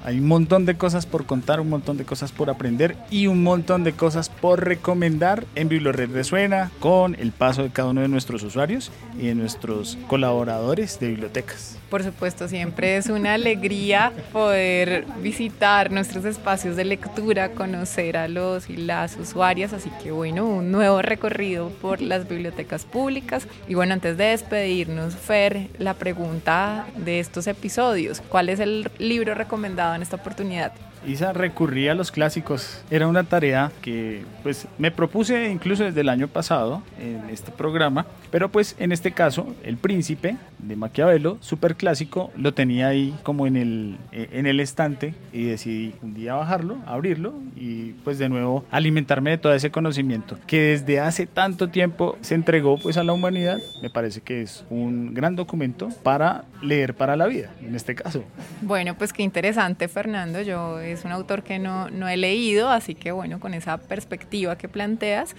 Hay 0.04 0.20
un 0.20 0.28
montón 0.28 0.66
de 0.66 0.76
cosas 0.76 1.04
por 1.04 1.26
contar, 1.26 1.58
un 1.58 1.68
montón 1.68 1.96
de 1.96 2.04
cosas 2.04 2.30
por 2.30 2.48
aprender 2.48 2.96
y 3.10 3.26
un 3.26 3.42
montón 3.42 3.82
de 3.82 3.92
cosas 3.92 4.28
por 4.28 4.64
recomendar 4.64 5.44
en 5.56 5.68
Biblored 5.68 6.12
Resuena 6.12 6.70
con 6.78 7.16
el 7.16 7.32
paso 7.32 7.64
de 7.64 7.70
cada 7.70 7.88
uno 7.88 8.02
de 8.02 8.08
nuestros 8.08 8.44
usuarios 8.44 8.92
y 9.18 9.26
de 9.26 9.34
nuestros 9.34 9.98
colaboradores 10.06 11.00
de 11.00 11.08
bibliotecas. 11.08 11.76
Por 11.90 12.04
supuesto, 12.04 12.46
siempre 12.48 12.98
es 12.98 13.08
una 13.08 13.34
alegría 13.34 14.12
poder 14.32 15.06
visitar 15.22 15.90
nuestros 15.90 16.24
espacios 16.24 16.76
de 16.76 16.84
lectura, 16.84 17.50
conocer 17.50 18.16
a 18.16 18.28
los 18.28 18.70
y 18.70 18.76
las 18.76 19.16
usuarias, 19.16 19.72
así 19.72 19.90
que 20.02 20.12
bueno, 20.12 20.46
un 20.46 20.70
nuevo 20.70 21.02
recorrido 21.02 21.70
por 21.80 22.00
las 22.00 22.28
bibliotecas 22.28 22.84
públicas. 22.84 23.48
Y 23.66 23.74
bueno, 23.74 23.94
antes 23.94 24.16
de 24.16 24.24
despedirnos, 24.24 25.16
Fer, 25.16 25.68
la 25.78 25.94
pregunta 25.94 26.86
de 26.96 27.20
estos 27.20 27.46
episodios, 27.46 28.20
¿cuál 28.28 28.50
es 28.50 28.60
el 28.60 28.90
libro 28.98 29.34
recomendado 29.34 29.47
en 29.96 30.02
esta 30.02 30.16
oportunidad? 30.16 30.72
Isa 31.06 31.32
recurría 31.32 31.92
a 31.92 31.94
los 31.94 32.10
clásicos. 32.10 32.82
Era 32.90 33.06
una 33.06 33.24
tarea 33.24 33.72
que 33.82 34.22
pues 34.42 34.66
me 34.78 34.90
propuse 34.90 35.50
incluso 35.50 35.84
desde 35.84 36.00
el 36.00 36.08
año 36.08 36.28
pasado 36.28 36.82
en 36.98 37.30
este 37.30 37.50
programa, 37.50 38.06
pero 38.30 38.50
pues 38.50 38.76
en 38.78 38.92
este 38.92 39.12
caso 39.12 39.54
El 39.62 39.76
Príncipe 39.76 40.36
de 40.58 40.76
Maquiavelo, 40.76 41.38
súper 41.40 41.76
clásico, 41.76 42.30
lo 42.36 42.54
tenía 42.54 42.88
ahí 42.88 43.14
como 43.22 43.46
en 43.46 43.56
el, 43.56 43.98
eh, 44.12 44.28
en 44.32 44.46
el 44.46 44.60
estante 44.60 45.14
y 45.32 45.44
decidí 45.44 45.94
un 46.02 46.14
día 46.14 46.34
bajarlo, 46.34 46.78
abrirlo 46.86 47.34
y 47.56 47.92
pues 48.04 48.18
de 48.18 48.28
nuevo 48.28 48.64
alimentarme 48.70 49.30
de 49.30 49.38
todo 49.38 49.54
ese 49.54 49.70
conocimiento 49.70 50.38
que 50.46 50.60
desde 50.60 51.00
hace 51.00 51.26
tanto 51.26 51.68
tiempo 51.68 52.16
se 52.20 52.34
entregó 52.34 52.78
pues 52.78 52.96
a 52.96 53.04
la 53.04 53.12
humanidad. 53.12 53.58
Me 53.82 53.90
parece 53.90 54.20
que 54.20 54.42
es 54.42 54.64
un 54.70 55.14
gran 55.14 55.36
documento 55.36 55.88
para 56.02 56.44
leer 56.62 56.94
para 56.94 57.16
la 57.16 57.26
vida, 57.26 57.50
en 57.62 57.74
este 57.74 57.94
caso. 57.94 58.24
Bueno, 58.62 58.96
pues 58.96 59.12
qué 59.12 59.22
interesante 59.22 59.88
Fernando, 59.88 60.42
yo 60.42 60.80
es 60.92 61.04
un 61.04 61.12
autor 61.12 61.42
que 61.42 61.58
no, 61.58 61.90
no 61.90 62.08
he 62.08 62.16
leído, 62.16 62.70
así 62.70 62.94
que 62.94 63.12
bueno, 63.12 63.40
con 63.40 63.54
esa 63.54 63.78
perspectiva 63.78 64.56
que 64.56 64.68
planteas, 64.68 65.34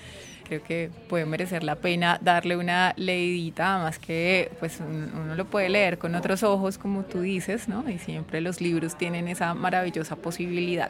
creo 0.50 0.64
que 0.64 0.90
puede 1.08 1.26
merecer 1.26 1.64
la 1.64 1.76
pena 1.76 2.18
darle 2.22 2.58
una 2.58 2.94
leidita, 2.98 3.78
más 3.78 4.00
que 4.00 4.52
pues 4.60 4.80
uno 4.80 5.36
lo 5.36 5.46
puede 5.46 5.70
leer 5.70 6.00
con 6.00 6.16
otros 6.16 6.42
ojos, 6.42 6.78
como 6.78 7.04
tú 7.04 7.22
dices, 7.22 7.68
¿no? 7.68 7.88
Y 7.88 8.00
siempre 8.00 8.42
los 8.42 8.60
libros 8.60 8.98
tienen 8.98 9.28
esa 9.28 9.54
maravillosa 9.54 10.16
posibilidad. 10.16 10.90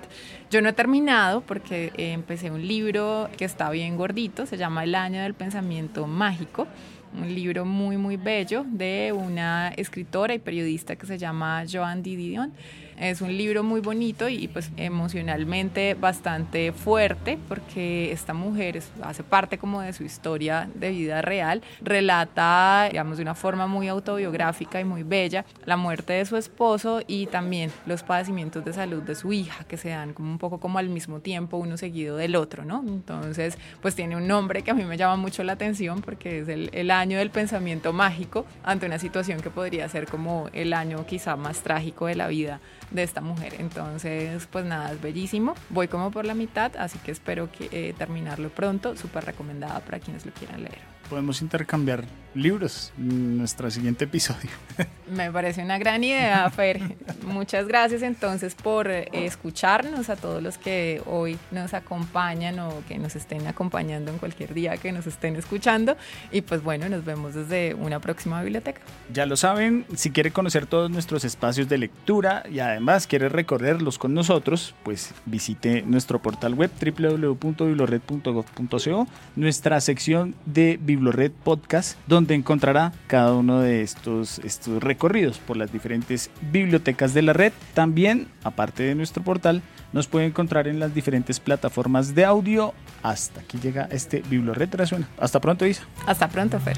Yo 0.49 0.61
no 0.61 0.69
he 0.69 0.73
terminado 0.73 1.41
porque 1.41 1.91
empecé 1.97 2.51
un 2.51 2.65
libro 2.65 3.29
que 3.37 3.45
está 3.45 3.69
bien 3.69 3.97
gordito, 3.97 4.45
se 4.45 4.57
llama 4.57 4.85
El 4.85 4.95
año 4.95 5.21
del 5.21 5.33
pensamiento 5.33 6.07
mágico 6.07 6.65
un 7.13 7.33
libro 7.33 7.65
muy 7.65 7.97
muy 7.97 8.17
bello 8.17 8.63
de 8.67 9.11
una 9.15 9.69
escritora 9.69 10.33
y 10.33 10.39
periodista 10.39 10.95
que 10.95 11.05
se 11.05 11.17
llama 11.17 11.63
Joan 11.69 12.03
Didion 12.03 12.53
es 12.99 13.21
un 13.21 13.35
libro 13.35 13.63
muy 13.63 13.79
bonito 13.79 14.27
y 14.27 14.47
pues 14.47 14.71
emocionalmente 14.77 15.93
bastante 15.93 16.73
fuerte 16.73 17.37
porque 17.47 18.11
esta 18.11 18.33
mujer 18.33 18.81
hace 19.01 19.23
parte 19.23 19.57
como 19.57 19.81
de 19.81 19.93
su 19.93 20.03
historia 20.03 20.69
de 20.75 20.91
vida 20.91 21.21
real, 21.21 21.61
relata 21.81 22.87
digamos 22.91 23.17
de 23.17 23.23
una 23.23 23.35
forma 23.35 23.67
muy 23.67 23.87
autobiográfica 23.87 24.81
y 24.81 24.83
muy 24.83 25.03
bella 25.03 25.45
la 25.65 25.77
muerte 25.77 26.13
de 26.13 26.25
su 26.25 26.35
esposo 26.35 27.01
y 27.07 27.27
también 27.27 27.71
los 27.85 28.03
padecimientos 28.03 28.65
de 28.65 28.73
salud 28.73 29.01
de 29.03 29.15
su 29.15 29.31
hija 29.31 29.63
que 29.63 29.77
se 29.77 29.89
dan 29.89 30.13
como 30.13 30.31
un 30.31 30.37
poco 30.37 30.59
como 30.59 30.77
al 30.77 30.89
mismo 30.89 31.21
tiempo 31.21 31.57
uno 31.57 31.77
seguido 31.77 32.17
del 32.17 32.35
otro, 32.35 32.65
¿no? 32.65 32.83
Entonces 32.85 33.57
pues 33.81 33.95
tiene 33.95 34.17
un 34.17 34.27
nombre 34.27 34.61
que 34.61 34.71
a 34.71 34.73
mí 34.73 34.83
me 34.83 34.97
llama 34.97 35.15
mucho 35.15 35.43
la 35.43 35.53
atención 35.53 36.01
porque 36.01 36.39
es 36.39 36.49
el, 36.49 36.69
el 36.73 36.91
año 36.91 37.17
del 37.17 37.29
pensamiento 37.29 37.93
mágico 37.93 38.45
ante 38.63 38.85
una 38.85 38.99
situación 38.99 39.39
que 39.39 39.49
podría 39.49 39.87
ser 39.87 40.07
como 40.07 40.49
el 40.51 40.73
año 40.73 41.05
quizá 41.05 41.35
más 41.37 41.61
trágico 41.61 42.07
de 42.07 42.15
la 42.15 42.27
vida 42.27 42.59
de 42.91 43.03
esta 43.03 43.21
mujer. 43.21 43.55
Entonces, 43.59 44.47
pues 44.51 44.65
nada, 44.65 44.91
es 44.91 45.01
bellísimo. 45.01 45.55
Voy 45.69 45.87
como 45.87 46.11
por 46.11 46.25
la 46.25 46.33
mitad, 46.33 46.75
así 46.77 46.99
que 46.99 47.11
espero 47.11 47.51
que 47.51 47.69
eh, 47.71 47.93
terminarlo 47.97 48.49
pronto. 48.49 48.95
Súper 48.95 49.25
recomendada 49.25 49.79
para 49.79 49.99
quienes 49.99 50.25
lo 50.25 50.31
quieran 50.33 50.63
leer. 50.63 50.98
Podemos 51.09 51.41
intercambiar 51.41 52.05
libros 52.35 52.93
en 52.97 53.37
nuestro 53.37 53.69
siguiente 53.71 54.05
episodio. 54.05 54.49
Me 55.11 55.31
parece 55.31 55.63
una 55.63 55.79
gran 55.79 56.03
idea, 56.03 56.47
Fer. 56.51 56.79
Muchas 57.23 57.67
gracias 57.67 58.03
entonces 58.03 58.53
por 58.53 58.87
escucharnos 58.89 60.09
a 60.09 60.15
todos 60.15 60.43
los 60.43 60.59
que 60.59 61.01
hoy 61.07 61.39
nos 61.51 61.73
acompañan 61.73 62.59
o 62.59 62.83
que 62.87 62.99
nos 62.99 63.15
estén 63.15 63.47
acompañando 63.47 64.11
en 64.11 64.19
cualquier 64.19 64.53
día 64.53 64.77
que 64.77 64.91
nos 64.91 65.07
estén 65.07 65.35
escuchando. 65.35 65.97
Y 66.31 66.41
pues 66.41 66.61
bueno, 66.63 66.87
nos 66.89 67.03
vemos 67.03 67.33
desde 67.33 67.73
una 67.73 67.99
próxima 67.99 68.43
biblioteca. 68.43 68.81
Ya 69.11 69.25
lo 69.25 69.35
saben, 69.35 69.87
si 69.95 70.11
quiere 70.11 70.29
conocer 70.31 70.67
todos 70.67 70.91
nuestros 70.91 71.25
espacios 71.25 71.67
de 71.67 71.79
lectura 71.79 72.43
y 72.49 72.59
además 72.59 73.07
quiere 73.07 73.29
recorrerlos 73.29 73.97
con 73.97 74.13
nosotros, 74.13 74.75
pues 74.83 75.15
visite 75.25 75.81
nuestro 75.81 76.21
portal 76.21 76.53
web 76.53 76.69
www.biblored.gov.co, 76.79 79.07
nuestra 79.35 79.81
sección 79.81 80.35
de 80.45 80.77
Biblored 80.99 81.31
Podcast, 81.31 81.97
donde 82.07 82.35
encontrará 82.35 82.91
cada 83.07 83.33
uno 83.33 83.61
de 83.61 83.81
estos, 83.81 84.39
estos 84.39 84.83
recorridos 84.83 85.39
por 85.39 85.55
las 85.55 85.71
diferentes 85.71 86.29
bibliotecas 86.51 87.13
de 87.13 87.21
la 87.21 87.33
red. 87.33 87.53
También, 87.73 88.27
aparte 88.43 88.83
de 88.83 88.95
nuestro 88.95 89.23
portal, 89.23 89.61
nos 89.93 90.07
puede 90.07 90.25
encontrar 90.25 90.67
en 90.67 90.79
las 90.79 90.93
diferentes 90.93 91.39
plataformas 91.39 92.13
de 92.15 92.25
audio. 92.25 92.73
Hasta 93.01 93.41
aquí 93.41 93.57
llega 93.59 93.87
este 93.91 94.21
Biblored 94.29 94.75
Resuena. 94.75 95.07
Hasta 95.17 95.39
pronto, 95.39 95.65
Isa. 95.65 95.83
Hasta 96.05 96.27
pronto, 96.27 96.59
Fer. 96.59 96.77